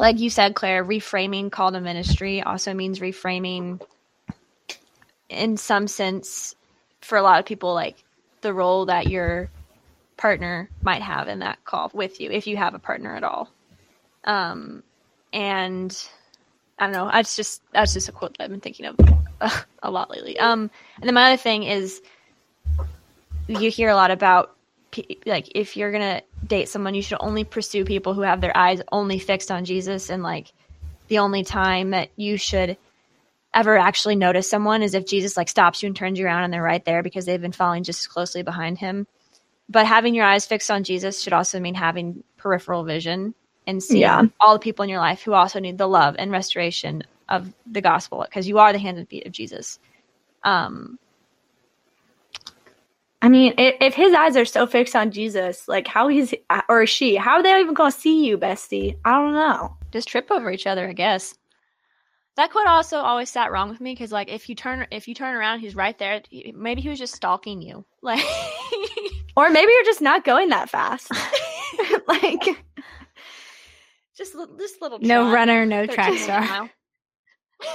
[0.00, 3.82] like you said, Claire, reframing call to ministry also means reframing,
[5.28, 6.54] in some sense,
[7.02, 8.02] for a lot of people, like
[8.40, 9.50] the role that your
[10.16, 13.50] partner might have in that call with you, if you have a partner at all.
[14.24, 14.82] Um,
[15.34, 15.94] and
[16.80, 17.10] I don't know.
[17.12, 18.96] That's just that's just a quote that I've been thinking of
[19.40, 20.38] uh, a lot lately.
[20.38, 22.00] Um, and then my other thing is,
[23.46, 24.56] you hear a lot about
[25.26, 28.80] like if you're gonna date someone, you should only pursue people who have their eyes
[28.90, 30.52] only fixed on Jesus, and like
[31.08, 32.78] the only time that you should
[33.52, 36.52] ever actually notice someone is if Jesus like stops you and turns you around and
[36.52, 39.06] they're right there because they've been following just as closely behind him.
[39.68, 43.34] But having your eyes fixed on Jesus should also mean having peripheral vision
[43.70, 44.24] and see Yeah.
[44.40, 47.80] all the people in your life who also need the love and restoration of the
[47.80, 49.78] gospel because you are the hands and feet of Jesus.
[50.44, 50.98] Um,
[53.22, 56.34] I mean, if, if his eyes are so fixed on Jesus, like how he's
[56.68, 58.96] or she, how are they even gonna see you, bestie?
[59.04, 59.76] I don't know.
[59.92, 61.34] just trip over each other, I guess.
[62.36, 65.14] That quote also always sat wrong with me because, like, if you turn if you
[65.14, 66.22] turn around, he's right there.
[66.54, 68.24] Maybe he was just stalking you, like.
[69.36, 71.10] Or maybe you're just not going that fast.
[72.08, 72.64] like,
[74.20, 74.34] just
[74.82, 76.42] little No runner, no track star.
[77.62, 77.66] uh,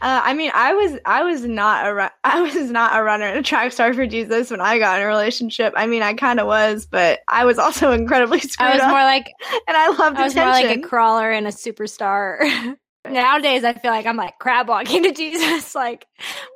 [0.00, 3.42] I mean, I was I was not a I was not a runner and a
[3.42, 5.74] track star for Jesus when I got in a relationship.
[5.76, 8.90] I mean, I kind of was, but I was also incredibly screwed I was up,
[8.90, 9.30] more like
[9.68, 10.62] and I loved I was attention.
[10.62, 12.76] more like a crawler and a superstar.
[13.06, 15.74] Nowadays, I feel like I'm like crab walking to Jesus.
[15.74, 16.06] Like,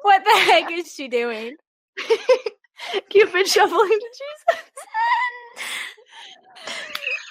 [0.00, 1.56] what the heck is she doing?
[3.10, 4.10] Cupid shuffling to
[4.54, 4.64] Jesus.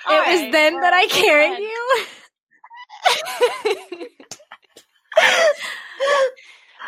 [0.07, 2.05] All it was right, then that I carried you.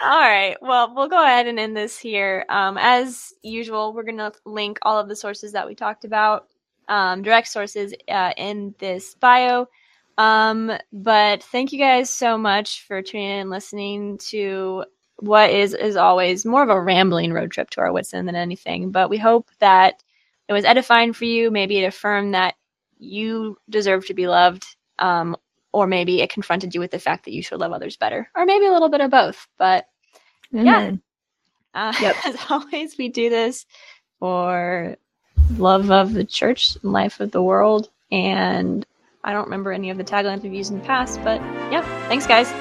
[0.02, 0.56] All right.
[0.62, 2.46] Well, we'll go ahead and end this here.
[2.48, 6.48] Um, as usual, we're going to link all of the sources that we talked about,
[6.88, 9.68] um, direct sources uh, in this bio.
[10.18, 14.86] Um, but thank you guys so much for tuning in and listening to
[15.18, 18.36] what is, as always, more of a rambling road trip to our wits end than
[18.36, 18.92] anything.
[18.92, 20.02] But we hope that
[20.48, 21.52] it was edifying for you.
[21.52, 22.56] Maybe it affirmed that
[23.00, 24.66] you deserve to be loved.
[25.00, 25.36] Um,
[25.72, 28.46] or maybe it confronted you with the fact that you should love others better, or
[28.46, 29.48] maybe a little bit of both.
[29.58, 29.88] But
[30.52, 30.92] Yeah.
[31.76, 32.16] uh, Yep.
[32.26, 33.66] as always, we do this
[34.20, 34.96] for
[35.58, 38.86] love of the church, and life of the world, and
[39.24, 41.40] I don't remember any of the taglines we've used in the past, but
[41.72, 42.52] yeah, thanks, guys.